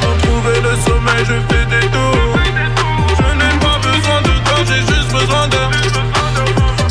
Pour 0.00 0.16
trouver 0.18 0.60
le 0.60 0.74
sommeil, 0.86 1.24
je 1.24 1.36
fais 1.48 1.64
des 1.66 1.86
tours. 1.88 2.38
Je 3.18 3.28
n'ai 3.38 3.58
pas 3.58 3.78
besoin 3.78 4.20
de 4.22 4.34
toi, 4.44 4.58
j'ai 4.66 4.80
juste 4.94 5.12
besoin 5.12 5.48
de. 5.48 5.58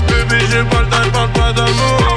Baby 0.08 0.46
j'ai 0.52 0.64
pas 0.64 0.82
le 0.82 0.88
temps, 0.88 1.10
parle 1.14 1.30
pas 1.30 1.54
d'amour 1.54 2.13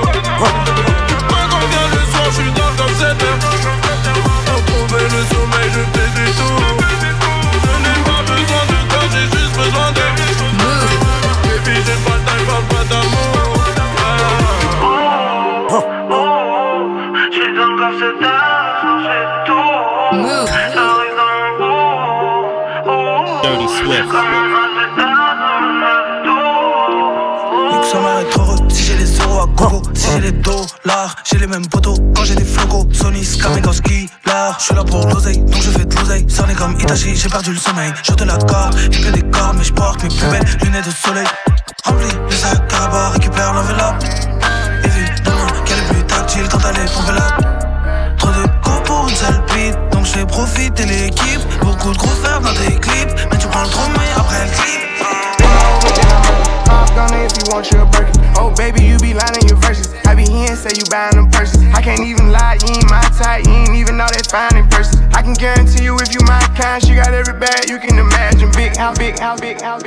perdu 37.37 37.53
le 37.53 37.59
sommeil. 37.59 37.93
Je 38.03 38.15
te 38.15 38.25
la 38.25 38.39
corde, 38.39 38.79
j'ai 38.79 39.03
que 39.03 39.11
des 39.11 39.23
cordes, 39.31 39.59
mais 39.59 39.65
je 39.65 39.73
porte 39.75 40.03
mes 40.03 40.09
plus 40.09 40.27
belles 40.31 40.57
lunettes 40.63 40.87
de 40.87 40.91
soleil. 40.91 41.27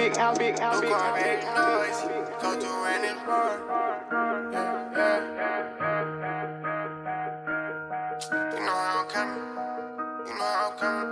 Big, 0.10 0.18
how 0.18 0.34
big, 0.34 0.60
how 0.60 0.82
big, 0.82 0.92
how 0.92 1.16
big. 1.16 1.44
How 1.44 1.84
big. 1.84 1.94
Go 2.42 2.60
through 2.60 2.86
any 2.86 3.14
bar. 3.26 3.60
Yeah, 4.52 4.90
yeah. 4.96 5.20
You 8.54 8.60
know 8.66 8.74
how 8.74 9.02
I'm 9.02 9.08
coming. 9.10 9.44
You 10.28 10.34
know 10.34 10.46
how 10.46 10.70
I'm 10.70 10.78
coming. 10.80 11.10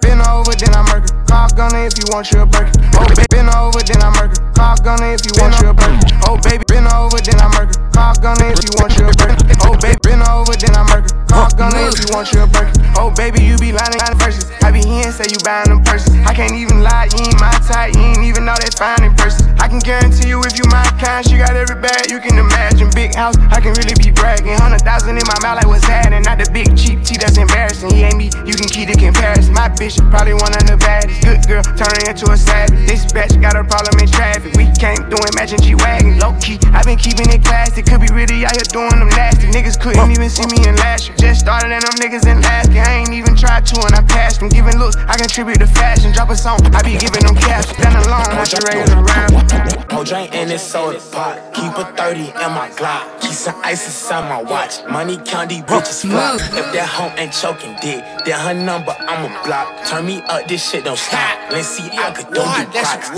Been 0.00 0.20
over, 0.20 0.54
then 0.56 0.74
I 0.74 0.82
murder. 0.92 1.12
Call 1.26 1.48
gunner 1.56 1.86
if 1.86 1.98
you 1.98 2.04
want 2.08 2.30
your 2.32 2.46
Birkin. 2.46 2.84
Oh, 2.94 3.06
been 3.30 3.48
over, 3.48 3.80
then 3.82 4.02
I 4.02 4.10
murder. 4.10 4.40
Call 4.54 4.76
gunner 4.78 5.12
if 5.14 5.24
you 5.24 5.32
want 5.40 5.60
your 5.60 5.74
Birkin. 5.74 6.13
Oh, 6.26 6.40
baby, 6.40 6.64
been 6.68 6.86
over, 6.88 7.20
then 7.20 7.38
I 7.40 7.48
murder. 7.52 7.76
Call 7.92 8.14
gunner 8.18 8.50
if 8.50 8.64
you 8.64 8.72
want 8.80 8.96
your 8.96 9.12
Birkin. 9.14 9.56
Oh, 9.62 9.76
baby, 9.78 10.00
been 10.02 10.22
over, 10.24 10.56
then 10.56 10.74
I 10.74 10.82
murder. 10.88 11.12
Call 11.28 11.50
gunner 11.54 11.88
if 11.88 12.00
you 12.00 12.08
want 12.10 12.32
your 12.32 12.46
Birkin. 12.48 12.82
Oh, 12.96 13.10
baby, 13.14 13.42
you 13.42 13.58
be 13.58 13.72
lying 13.72 14.00
on 14.02 14.18
verses. 14.18 14.50
I 14.62 14.72
be 14.72 14.80
here 14.80 15.04
and 15.04 15.14
say 15.14 15.28
you 15.28 15.38
buying 15.44 15.68
them 15.68 15.84
purses. 15.84 16.14
I 16.24 16.32
can't 16.32 16.54
even 16.54 16.82
lie, 16.82 17.08
you 17.12 17.20
ain't 17.26 17.40
my 17.40 17.52
type. 17.68 17.94
You 17.94 18.00
ain't 18.00 18.24
even 18.24 18.44
know 18.44 18.56
that 18.56 18.74
fine 18.74 19.04
in 19.04 19.14
person. 19.14 19.44
I 19.60 19.68
can 19.68 19.78
guarantee 19.78 20.28
you 20.28 20.40
if 20.42 20.56
you 20.56 20.64
my 20.72 20.84
kind, 21.00 21.24
she 21.26 21.36
got 21.36 21.56
every 21.56 21.76
bag 21.76 22.10
you 22.10 22.20
can 22.20 22.38
imagine. 22.38 22.90
Big 22.94 23.14
house, 23.14 23.36
I 23.52 23.60
can 23.60 23.76
really 23.76 23.94
be 24.00 24.10
bragging. 24.10 24.56
Hundred 24.56 24.82
thousand 24.82 25.18
in 25.18 25.26
my 25.28 25.38
mouth, 25.44 25.60
like 25.60 25.68
what's 25.68 25.84
happening? 25.84 26.22
Not 26.22 26.38
the 26.38 26.48
big 26.50 26.72
cheap 26.76 27.04
tea 27.04 27.18
that's 27.20 27.36
embarrassing. 27.36 27.92
He 27.92 28.02
ain't 28.02 28.16
me, 28.16 28.32
you 28.46 28.54
can 28.56 28.68
keep 28.68 28.88
the 28.88 28.96
comparison. 28.96 29.52
My 29.52 29.68
bitch 29.68 30.00
probably 30.10 30.34
one 30.34 30.54
of 30.56 30.64
the 30.64 30.76
baddest. 30.76 31.20
Good 31.22 31.44
girl, 31.46 31.64
turning 31.76 32.08
into 32.08 32.30
a 32.32 32.36
savage. 32.36 32.88
This 32.88 33.04
bitch 33.12 33.40
got 33.40 33.56
a 33.56 33.64
problem 33.64 34.00
in 34.00 34.08
traffic. 34.08 34.54
We 34.56 34.70
can't 34.80 35.10
do 35.10 35.16
it, 35.20 35.34
matching 35.34 35.60
G 35.60 35.74
Wagon. 35.74 36.13
Low 36.20 36.32
key, 36.40 36.58
i 36.72 36.82
been 36.84 36.98
keeping 36.98 37.28
it 37.30 37.44
classy. 37.44 37.82
Could 37.82 38.00
be 38.00 38.08
really 38.12 38.44
out 38.44 38.54
here 38.54 38.68
doing 38.70 38.98
them 38.98 39.08
nasty. 39.08 39.48
Niggas 39.48 39.80
couldn't 39.80 40.10
even 40.10 40.30
see 40.30 40.46
me 40.46 40.66
in 40.66 40.76
last 40.76 41.08
year. 41.08 41.16
Just 41.16 41.40
started 41.40 41.72
and 41.72 41.82
them 41.82 41.96
niggas 41.98 42.26
in 42.26 42.40
last 42.42 42.70
year. 42.72 42.82
I 42.82 43.02
ain't 43.02 43.12
even 43.12 43.36
tried 43.36 43.66
to 43.66 43.80
and 43.86 43.94
I 43.94 44.02
passed 44.02 44.40
them. 44.40 44.48
Giving 44.48 44.78
looks, 44.78 44.96
I 44.96 45.16
contribute 45.16 45.58
to 45.58 45.66
fashion. 45.66 46.12
Drop 46.12 46.30
a 46.30 46.36
song, 46.36 46.60
I 46.74 46.82
be 46.82 46.98
giving 46.98 47.24
them 47.26 47.36
cash. 47.36 47.66
Stand 47.66 47.96
alone, 48.06 48.30
I 48.30 48.44
should 48.44 48.64
raise 48.68 48.90
around. 48.90 49.92
Whole 49.92 50.04
drink 50.04 50.34
in 50.34 50.48
this 50.48 50.62
soda 50.62 51.00
pot. 51.12 51.38
Keep 51.54 51.78
a 51.78 51.84
30 51.96 52.20
in 52.20 52.50
my 52.52 52.68
Glock. 52.76 53.20
Keep 53.20 53.32
some 53.32 53.60
ice 53.64 53.86
inside 53.86 54.28
my 54.28 54.42
watch. 54.42 54.84
Money 54.90 55.18
count 55.24 55.50
these 55.50 55.62
bitches 55.62 56.02
flop. 56.08 56.40
If 56.40 56.72
that 56.72 56.88
hoe 56.88 57.12
ain't 57.16 57.32
choking 57.32 57.76
dick, 57.80 58.04
then 58.24 58.38
her 58.40 58.54
number 58.54 58.94
I'ma 58.98 59.30
block. 59.44 59.86
Turn 59.86 60.06
me 60.06 60.22
up, 60.22 60.48
this 60.48 60.68
shit 60.68 60.84
don't 60.84 60.98
stop. 60.98 61.50
Let's 61.50 61.68
see, 61.68 61.88
I 61.92 62.10
could 62.10 62.32
do 62.34 62.40
you 62.40 62.66
crocs. 62.82 63.10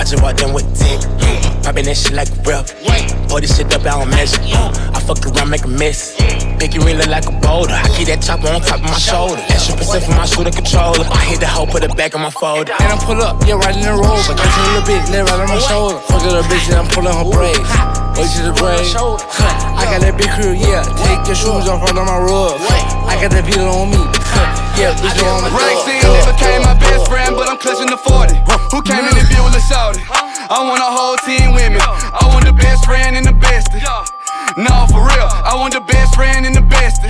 I 0.00 0.04
just 0.04 0.22
walked 0.22 0.40
in 0.40 0.52
with 0.52 0.66
dick. 0.78 1.51
Popping 1.62 1.86
that 1.86 1.96
shit 1.96 2.12
like 2.12 2.28
a 2.28 2.38
rep. 2.42 2.66
Pour 3.30 3.40
this 3.40 3.56
shit 3.56 3.72
up, 3.72 3.86
I 3.86 3.96
don't 3.96 4.10
measure. 4.10 4.42
I 4.92 5.00
fuck 5.00 5.24
around, 5.24 5.50
make 5.50 5.64
a 5.64 5.68
mess. 5.70 6.18
Make 6.58 6.74
it 6.74 6.82
ring 6.84 6.98
look 6.98 7.08
like 7.08 7.26
a 7.26 7.34
boulder. 7.42 7.74
I 7.74 7.86
keep 7.96 8.06
that 8.10 8.22
chopper 8.22 8.50
on 8.50 8.60
top 8.60 8.82
of 8.82 8.90
my 8.90 8.98
shoulder. 8.98 9.40
Extra 9.48 9.74
percent 9.78 10.04
for 10.04 10.14
my 10.14 10.26
shooter 10.26 10.50
controller. 10.50 11.06
I 11.06 11.22
hit 11.26 11.40
the 11.40 11.46
hoe, 11.46 11.66
put 11.66 11.82
it 11.82 11.94
back 11.96 12.14
on 12.14 12.22
my 12.22 12.30
folder. 12.30 12.74
And 12.76 12.90
I 12.92 12.98
pull 13.02 13.22
up, 13.22 13.40
yeah, 13.46 13.58
right 13.58 13.74
in 13.74 13.82
the 13.82 13.94
rover. 13.94 14.34
Got 14.34 14.46
to 14.46 14.60
a 14.60 14.68
little 14.74 14.86
bit, 14.86 15.02
lay 15.10 15.22
right 15.22 15.40
on 15.42 15.48
my 15.48 15.58
shoulder. 15.62 15.98
Fuck 16.10 16.22
it 16.26 16.34
up, 16.34 16.46
bitch, 16.46 16.66
and 16.70 16.82
I'm 16.82 16.88
pulling 16.90 17.14
her 17.14 17.26
braids. 17.26 17.66
Way 18.18 18.26
to 18.26 18.40
the 18.46 18.54
grave. 18.58 18.84
I 19.78 19.88
got 19.88 20.04
that 20.04 20.14
big 20.18 20.30
crew, 20.36 20.52
yeah. 20.52 20.84
Take 21.06 21.24
your 21.24 21.38
shoes 21.38 21.66
off 21.70 21.80
right 21.82 21.96
on 21.96 22.06
my 22.06 22.18
rug. 22.20 22.60
I 23.08 23.16
got 23.22 23.32
that 23.32 23.46
beat 23.46 23.58
on 23.58 23.90
me. 23.90 24.02
Yeah, 24.76 24.92
bitch, 24.98 25.14
you 25.18 25.26
on 25.30 25.46
my 25.46 25.50
Rexy 25.52 26.00
only 26.04 26.24
became 26.32 26.62
my 26.62 26.74
best 26.76 27.08
friend, 27.08 27.36
but 27.36 27.48
I'm 27.48 27.56
clutching 27.56 27.88
the 27.88 27.96
40. 27.96 28.34
Who 28.70 28.82
came 28.82 29.04
in 29.04 29.14
the 29.14 29.24
view 29.28 29.42
with 29.44 29.56
a 29.56 29.62
shouty? 29.62 30.31
I 30.52 30.60
want 30.68 30.84
a 30.84 30.92
whole 30.92 31.16
team 31.24 31.56
with 31.56 31.72
me. 31.72 31.80
I 31.80 32.28
want 32.28 32.44
the 32.44 32.52
best 32.52 32.84
friend 32.84 33.16
and 33.16 33.24
the 33.24 33.32
bestest. 33.32 33.88
Nah, 34.60 34.84
for 34.84 35.00
real. 35.00 35.24
I 35.48 35.56
want 35.56 35.72
the 35.72 35.80
best 35.80 36.12
friend 36.12 36.44
and 36.44 36.52
the 36.52 36.60
bestest. 36.60 37.08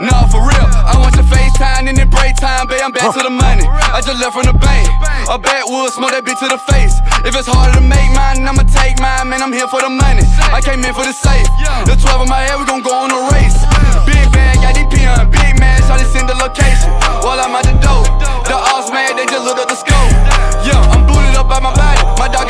Nah, 0.00 0.24
for 0.32 0.40
real. 0.40 0.64
I 0.72 0.96
want 0.96 1.12
your 1.12 1.28
FaceTime 1.28 1.92
and 1.92 2.00
then 2.00 2.08
break 2.08 2.40
time, 2.40 2.64
babe. 2.64 2.80
I'm 2.80 2.88
back 2.88 3.12
to 3.12 3.20
the 3.20 3.28
money. 3.28 3.68
I 3.68 4.00
just 4.00 4.16
left 4.16 4.32
from 4.32 4.48
the 4.48 4.56
bank. 4.56 4.88
A 5.28 5.36
backwoods, 5.36 6.00
smoke 6.00 6.16
that 6.16 6.24
bitch 6.24 6.40
to 6.40 6.48
the 6.48 6.56
face. 6.72 6.96
If 7.28 7.36
it's 7.36 7.44
harder 7.44 7.76
to 7.76 7.84
make 7.84 8.08
mine, 8.16 8.40
I'ma 8.40 8.64
take 8.64 8.96
mine, 8.96 9.28
man. 9.28 9.44
I'm 9.44 9.52
here 9.52 9.68
for 9.68 9.84
the 9.84 9.92
money. 9.92 10.24
I 10.48 10.64
came 10.64 10.80
in 10.80 10.96
for 10.96 11.04
the 11.04 11.12
safe. 11.12 11.44
The 11.84 12.00
12 12.00 12.24
in 12.24 12.28
my 12.32 12.48
head, 12.48 12.56
we 12.56 12.64
gon' 12.64 12.80
go 12.80 12.96
on 12.96 13.12
a 13.12 13.28
race. 13.28 13.60
Big 14.08 14.24
bag, 14.32 14.64
got 14.64 14.72
these 14.72 14.88
on. 15.04 15.28
Big 15.28 15.60
man, 15.60 15.84
shot 15.84 16.00
send 16.16 16.32
the 16.32 16.36
location. 16.40 16.88
While 17.20 17.44
I'm 17.44 17.52
at 17.60 17.68
the 17.68 17.76
door, 17.76 18.08
the 18.48 18.56
odds 18.56 18.88
man, 18.88 19.20
they 19.20 19.28
just 19.28 19.44
look 19.44 19.60
at 19.60 19.68
the 19.68 19.76
scope. 19.76 20.16
Yeah, 20.64 20.80
I'm 20.96 21.04
booted 21.04 21.36
up 21.36 21.44
by 21.52 21.60
my 21.60 21.76
back 21.76 21.83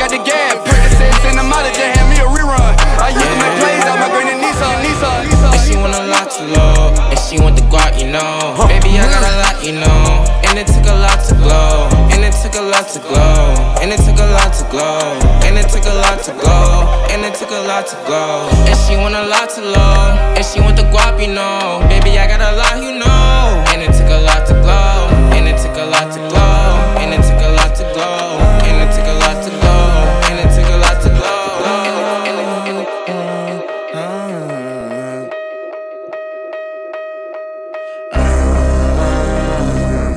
got 0.05 0.13
the 0.13 0.21
gas. 0.21 0.53
Purchase 0.61 1.01
it, 1.01 1.13
send 1.25 1.37
them 1.37 1.49
out, 1.49 1.65
just 1.65 1.81
hand 1.81 2.09
me 2.09 2.21
a 2.21 2.29
rerun. 2.29 2.73
I 3.01 3.09
used 3.09 3.25
to 3.25 3.37
make 3.41 3.55
plays 3.57 3.85
out 3.89 3.97
my 3.97 4.09
granny 4.13 4.37
Nissan, 4.37 4.85
Nissan, 4.85 5.25
Nissan. 5.25 5.51
And 5.53 5.61
she 5.65 5.73
want 5.77 5.93
a 5.97 6.05
lot 6.05 6.29
to 6.37 6.41
love, 6.53 6.93
and 7.09 7.19
she 7.19 7.41
want 7.41 7.55
the 7.57 7.65
guap, 7.73 7.97
you 7.97 8.13
know. 8.13 8.53
Baby, 8.69 9.01
I 9.01 9.09
got 9.09 9.25
a 9.25 9.33
lot, 9.41 9.57
you 9.65 9.73
know. 9.73 10.25
And 10.45 10.61
it 10.61 10.67
took 10.69 10.85
a 10.85 10.95
lot 10.95 11.25
to 11.25 11.33
glow, 11.41 11.89
and 12.13 12.21
it 12.21 12.33
took 12.37 12.53
a 12.55 12.61
lot 12.61 12.87
to 12.93 12.99
glow, 13.01 13.57
and 13.81 13.89
it 13.91 13.99
took 14.05 14.19
a 14.21 14.29
lot 14.29 14.53
to 14.53 14.63
glow, 14.69 15.17
and 15.41 15.57
it 15.57 15.67
took 15.73 15.85
a 15.85 15.95
lot 15.97 16.21
to 16.23 16.31
glow, 16.37 16.85
and 17.09 17.25
it 17.25 17.33
took 17.33 17.49
a 17.49 17.65
lot 17.65 17.87
to 17.89 17.97
glow. 18.05 18.45
And 18.69 18.77
she 18.85 18.95
want 18.95 19.15
a 19.15 19.25
lot 19.25 19.49
to 19.57 19.61
love, 19.61 20.37
and 20.37 20.45
she 20.45 20.61
want 20.61 20.77
the 20.77 20.85
guap, 20.93 21.17
you 21.19 21.33
know. 21.33 21.81
Baby, 21.89 22.17
I 22.21 22.27
got 22.29 22.41
a 22.41 22.53
lot, 22.55 22.77
you 22.77 22.93
know. 22.99 23.24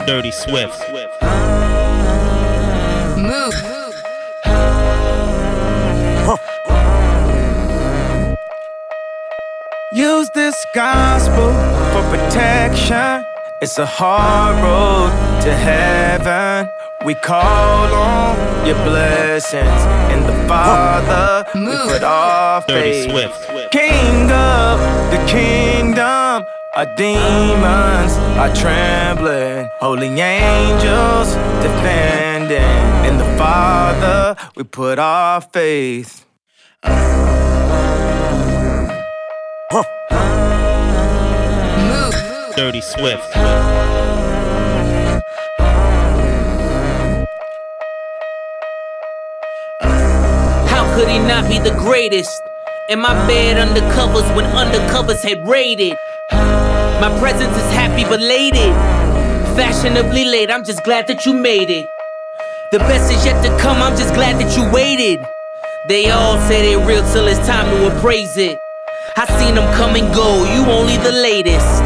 Dirty 0.08 0.30
Swift. 0.30 0.90
Move. 3.18 3.54
Use 9.92 10.30
this 10.30 10.56
gospel 10.74 11.52
for 11.92 12.02
protection. 12.08 13.22
It's 13.60 13.76
a 13.76 13.84
hard 13.84 14.56
road 14.64 15.10
to 15.42 15.52
heaven. 15.52 16.70
We 17.04 17.14
call 17.14 17.92
on 17.92 18.66
your 18.66 18.76
blessings 18.76 19.82
in 20.10 20.22
the 20.22 20.48
Father. 20.48 21.44
We 21.54 21.66
put 21.66 22.02
our 22.02 22.62
Dirty 22.62 23.10
faith. 23.10 23.70
King 23.70 24.32
of 24.32 24.80
the 25.10 25.22
kingdom. 25.28 26.46
Our 26.78 26.86
demons 26.94 28.12
are 28.38 28.54
trembling. 28.54 29.68
Holy 29.80 30.06
angels 30.20 31.34
defending. 31.60 32.62
In 33.04 33.18
the 33.18 33.24
Father, 33.36 34.36
we 34.54 34.62
put 34.62 35.00
our 35.00 35.40
faith. 35.40 36.24
Dirty 42.54 42.80
Swift. 42.80 43.34
How 50.70 50.94
could 50.94 51.08
he 51.08 51.18
not 51.18 51.48
be 51.48 51.58
the 51.58 51.74
greatest? 51.80 52.40
In 52.88 53.00
my 53.00 53.14
bed 53.26 53.58
under 53.58 53.80
covers 53.92 54.30
when 54.36 54.44
undercovers 54.54 55.22
had 55.22 55.46
raided. 55.48 55.98
My 57.00 57.16
presence 57.20 57.56
is 57.56 57.72
happy 57.72 58.02
belated. 58.02 58.74
Fashionably 59.54 60.24
late, 60.24 60.50
I'm 60.50 60.64
just 60.64 60.82
glad 60.82 61.06
that 61.06 61.24
you 61.24 61.32
made 61.32 61.70
it. 61.70 61.86
The 62.72 62.80
best 62.80 63.12
is 63.12 63.24
yet 63.24 63.40
to 63.44 63.56
come, 63.62 63.76
I'm 63.80 63.96
just 63.96 64.14
glad 64.14 64.40
that 64.40 64.56
you 64.56 64.68
waited. 64.72 65.24
They 65.88 66.10
all 66.10 66.38
say 66.48 66.60
they 66.60 66.76
real 66.76 67.04
till 67.12 67.28
it's 67.28 67.38
time 67.46 67.66
to 67.70 67.96
appraise 67.96 68.36
it. 68.36 68.58
I 69.16 69.26
seen 69.38 69.54
them 69.54 69.72
come 69.74 69.94
and 69.94 70.12
go, 70.12 70.44
you 70.52 70.68
only 70.70 70.96
the 70.96 71.12
latest. 71.12 71.82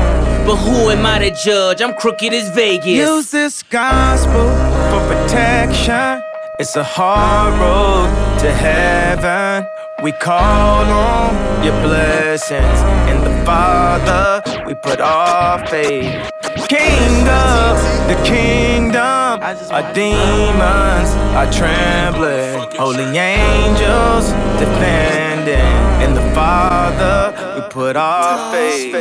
But 0.46 0.56
who 0.56 0.88
am 0.88 1.04
I 1.04 1.18
to 1.18 1.30
judge? 1.30 1.82
I'm 1.82 1.94
crooked 1.94 2.32
as 2.32 2.48
Vegas. 2.48 2.86
Use 2.86 3.30
this 3.30 3.62
gospel 3.62 4.48
for 4.90 5.00
protection. 5.12 6.22
It's 6.58 6.74
a 6.76 6.84
hard 6.84 7.52
road 7.60 8.08
to 8.40 8.50
heaven. 8.50 9.66
We 10.02 10.12
call 10.12 10.84
on 10.84 11.64
your 11.64 11.78
blessings 11.82 12.80
in 13.10 13.22
the 13.22 13.44
Father. 13.44 14.42
We 14.72 14.76
put 14.76 15.02
our 15.02 15.66
faith. 15.66 16.32
King 16.66 17.28
of 17.28 17.76
the 18.08 18.18
kingdom, 18.24 18.96
our 19.02 19.92
demons 19.92 21.10
are 21.36 21.52
trembling. 21.52 22.74
Holy 22.78 23.04
angels 23.18 24.30
defending. 24.58 25.76
In 26.02 26.14
the 26.14 26.22
Father, 26.34 27.34
we 27.54 27.68
put 27.68 27.96
our 27.96 28.50
faith. 28.50 28.94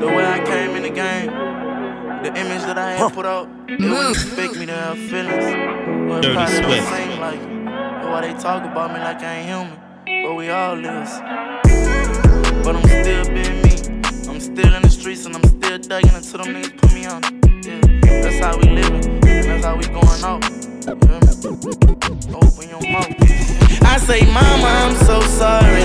The 0.00 0.06
way 0.08 0.26
I 0.26 0.42
came 0.44 0.74
in 0.74 0.82
the 0.82 0.90
game, 0.90 1.26
the 2.24 2.36
image 2.40 2.62
that 2.62 2.76
I 2.76 2.94
had 2.94 3.12
put 3.12 3.24
out, 3.24 3.46
they 3.68 3.74
wouldn't 3.76 3.92
mm. 3.92 4.10
expect 4.10 4.56
me 4.56 4.66
to 4.66 4.74
have 4.74 4.98
feelings. 4.98 5.44
Well, 6.10 6.18
it 6.18 6.22
Dirty 6.22 6.34
probably 6.34 6.60
don't 6.60 6.88
Swift. 6.88 7.20
like 7.20 7.40
why 8.10 8.20
they 8.22 8.32
talk 8.32 8.64
about 8.64 8.92
me 8.92 8.98
like 8.98 9.22
I 9.22 9.36
ain't 9.36 9.48
human, 9.48 10.24
but 10.24 10.34
we 10.34 10.50
all 10.50 10.84
is. 10.84 11.69
But 12.62 12.76
I'm 12.76 12.84
still 12.84 13.24
being 13.24 13.62
me. 13.62 13.72
I'm 14.28 14.38
still 14.38 14.74
in 14.74 14.82
the 14.82 14.90
streets 14.90 15.24
and 15.24 15.34
I'm 15.34 15.44
still 15.44 15.78
thugging 15.78 16.14
until 16.14 16.44
them 16.44 16.54
niggas 16.54 16.76
put 16.76 16.92
me 16.92 17.06
on. 17.06 17.22
Yeah, 17.64 17.80
that's 18.22 18.38
how 18.38 18.56
we 18.58 18.68
living, 18.68 19.04
and 19.26 19.44
that's 19.48 19.64
how 19.64 19.76
we 19.76 19.84
going 19.84 20.22
out. 20.22 20.44
Open 20.86 22.68
your 22.68 22.82
mouth. 22.92 23.14
I 23.82 23.96
say, 23.98 24.20
Mama, 24.26 24.66
I'm 24.66 24.94
so 24.94 25.20
sorry. 25.22 25.84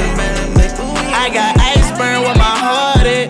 I 1.17 1.29
got 1.33 1.57
ice 1.59 1.91
burn 1.97 2.21
where 2.21 2.35
my 2.35 2.43
heart 2.43 3.07
at. 3.07 3.29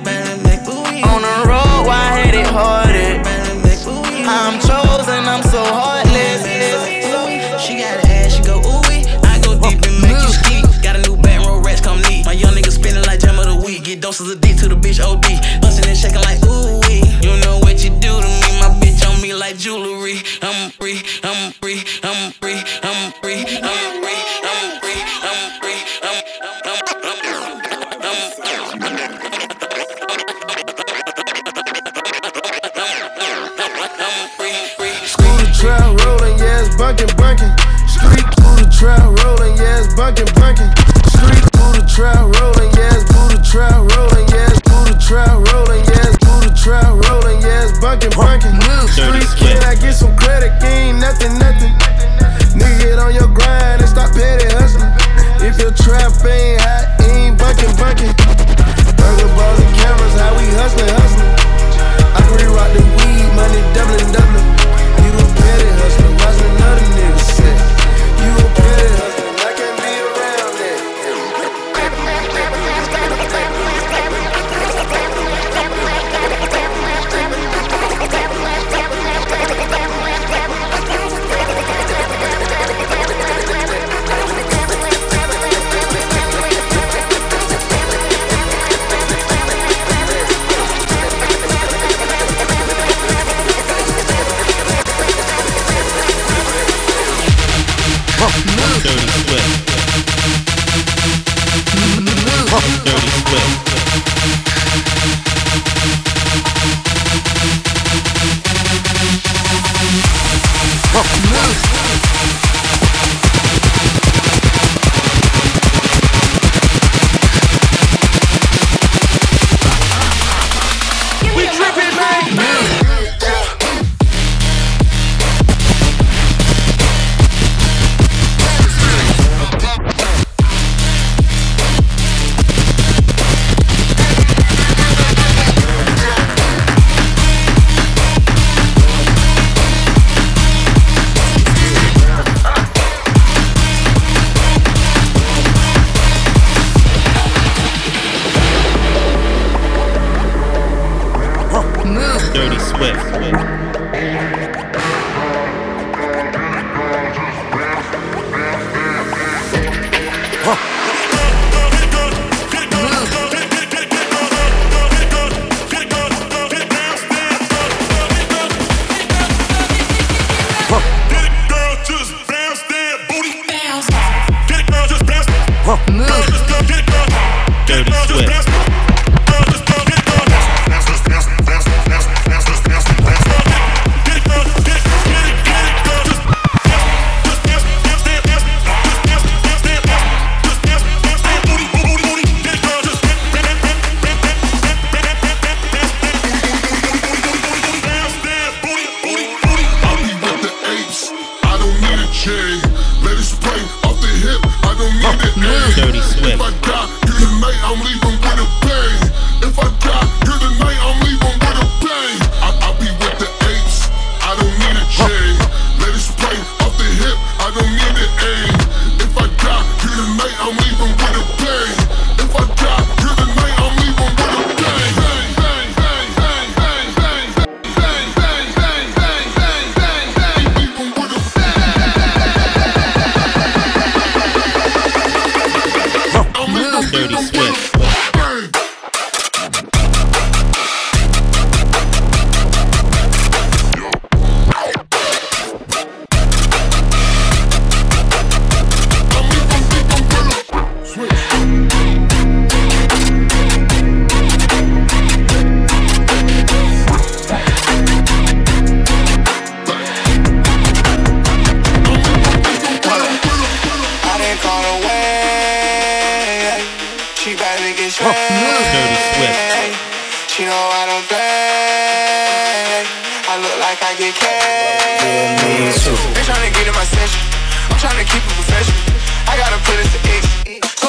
On 1.06 1.22
the 1.22 1.48
road, 1.48 1.88
why 1.88 1.96
I 1.96 2.18
had 2.18 2.36
it 2.36 2.48
hearted. 2.48 2.85
Doses 14.06 14.30
of 14.30 14.40
D 14.40 14.54
to 14.54 14.68
the 14.70 14.76
bitch 14.76 15.02
OD. 15.02 15.26
Bustin' 15.62 15.90
and 15.90 15.98
shaking 15.98 16.22
like 16.22 16.38
ooh 16.46 16.78
wee. 16.86 17.02
You 17.26 17.34
know 17.42 17.58
what 17.66 17.84
you 17.84 17.90
do 17.90 18.14
to 18.22 18.30
me, 18.42 18.50
my 18.62 18.70
bitch 18.78 19.02
on 19.02 19.20
me 19.20 19.34
like 19.34 19.58
jewelry. 19.58 20.22
I'm 20.46 20.70
free, 20.78 21.02
I'm 21.24 21.52
free, 21.54 21.82
I'm 22.04 22.32
free, 22.38 22.62
I'm 22.86 23.12
free, 23.18 23.42
I'm 23.66 23.98
free, 24.06 24.22
I'm 24.46 24.78
free, 24.78 25.02
I'm 25.26 25.42
free, 25.58 25.82
I'm 26.06 26.22
School 35.10 35.38
the 35.42 35.50
trap 35.58 35.82
rolling, 36.06 36.38
yeah, 36.38 36.62
it's 36.62 36.76
bunkin' 36.78 37.10
bunkin'. 37.18 37.50
Street 37.90 38.30
the 38.62 38.70
trap 38.70 39.02
rolling, 39.26 39.58
yeah, 39.58 39.82
it's 39.82 39.96
bunkin' 39.96 40.30
bunkin'. 40.36 40.70
Street 41.10 41.42
through 41.58 41.74
the 41.82 41.86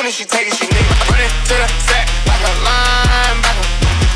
Soon 0.06 0.12
as 0.12 0.18
she 0.18 0.24
take 0.24 0.46
it, 0.46 0.54
she 0.54 0.66
nigga. 0.66 1.10
Run 1.10 1.18
it 1.18 1.32
to 1.50 1.54
the 1.58 1.66
sack 1.82 2.06
like 2.30 2.38
a 2.38 2.54
linebacker. 2.62 3.66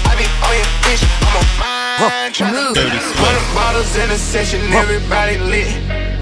I 0.07 0.14
be 0.14 0.22
on 0.47 0.55
your 0.55 0.70
bitch. 0.86 1.03
I'm 1.26 1.34
on 1.34 1.47
mine. 1.59 2.30
Tryna 2.30 2.74
the 2.74 3.55
bottles 3.57 3.97
in 3.97 4.09
a 4.09 4.16
session, 4.16 4.61
everybody 4.72 5.38
lit. 5.38 5.66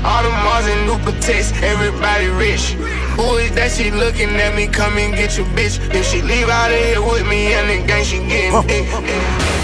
All 0.06 0.22
the 0.22 0.30
Mars 0.30 0.66
and 0.68 0.86
new 0.86 0.96
protects, 1.04 1.52
everybody 1.60 2.28
rich. 2.28 2.72
Who 3.20 3.36
is 3.36 3.50
that? 3.56 3.70
She 3.72 3.90
looking 3.90 4.30
at 4.40 4.54
me, 4.56 4.68
come 4.68 4.96
and 4.96 5.14
get 5.14 5.36
your 5.36 5.44
bitch. 5.48 5.76
If 5.94 6.06
she 6.06 6.22
leave 6.22 6.48
out 6.48 6.70
of 6.70 6.78
here 6.78 7.02
with 7.02 7.28
me 7.28 7.52
and 7.52 7.68
the 7.68 7.86
gang, 7.86 8.04
she 8.04 8.24
getting 8.24 8.66
dick. 8.66 9.57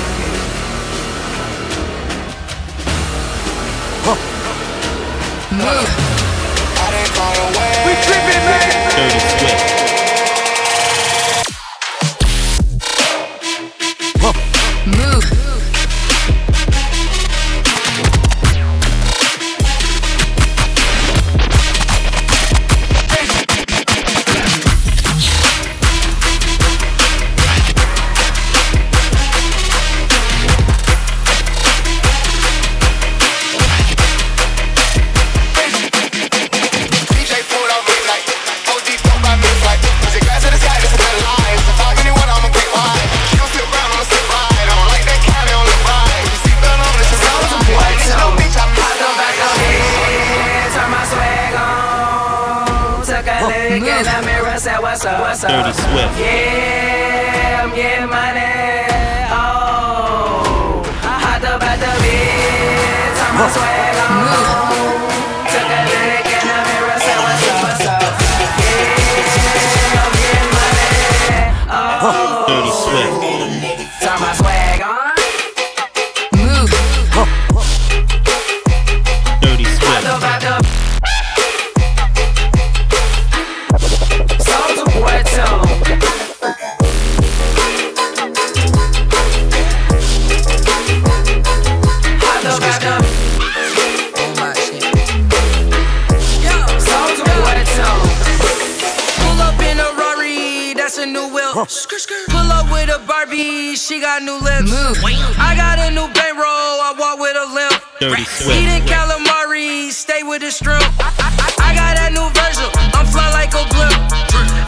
Dirty 108.04 108.24
Swift. 108.28 108.60
Eating 108.60 108.84
calamari, 108.84 109.88
stay 109.88 110.20
with 110.20 110.44
the 110.44 110.52
shrimp. 110.52 110.84
I 111.00 111.72
got 111.72 111.96
that 111.96 112.12
new 112.12 112.28
version, 112.36 112.68
I'm 112.92 113.08
fly 113.08 113.32
like 113.32 113.56
a 113.56 113.64
blimp. 113.72 113.96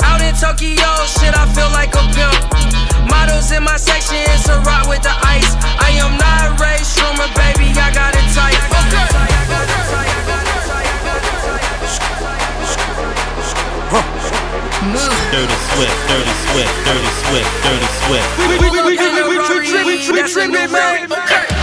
Out 0.09 0.25
in 0.25 0.33
Tokyo, 0.41 0.89
shit, 1.05 1.37
I 1.37 1.45
feel 1.53 1.69
like 1.77 1.93
a 1.93 2.01
pimp. 2.17 2.33
Models 3.13 3.53
in 3.53 3.61
my 3.61 3.77
section, 3.77 4.25
it's 4.33 4.49
a 4.49 4.57
rock 4.65 4.89
with 4.89 5.05
the 5.05 5.13
ice. 5.21 5.53
I 5.85 5.93
am 6.01 6.17
not 6.17 6.57
Ray 6.57 6.81
Schumer, 6.81 7.29
baby, 7.37 7.77
I 7.77 7.93
got 7.93 8.17
it 8.17 8.25
tight. 8.33 8.57
Dirty 15.29 15.59
Swift. 15.77 15.93
Dirty 16.09 16.35
Swift. 16.49 16.73
Dirty 16.89 17.13
Swift. 17.21 17.53
Dirty 17.69 17.89
Swift. 18.01 18.29
We, 18.41 18.49
we, 18.49 18.65
we, 18.65 18.81
we, 18.81 18.97
we, 18.97 19.13
we, 19.13 19.29
we, 19.29 19.37
we, 19.37 19.45
we, 19.45 19.69
we, 19.69 19.77
we, 19.77 19.77
we, 19.77 19.77
we, 19.77 19.85
we, 19.85 19.93
we, 19.93 20.15
we, 20.17 20.65
we, 20.65 20.65
we, 20.65 21.13
we, 21.13 21.56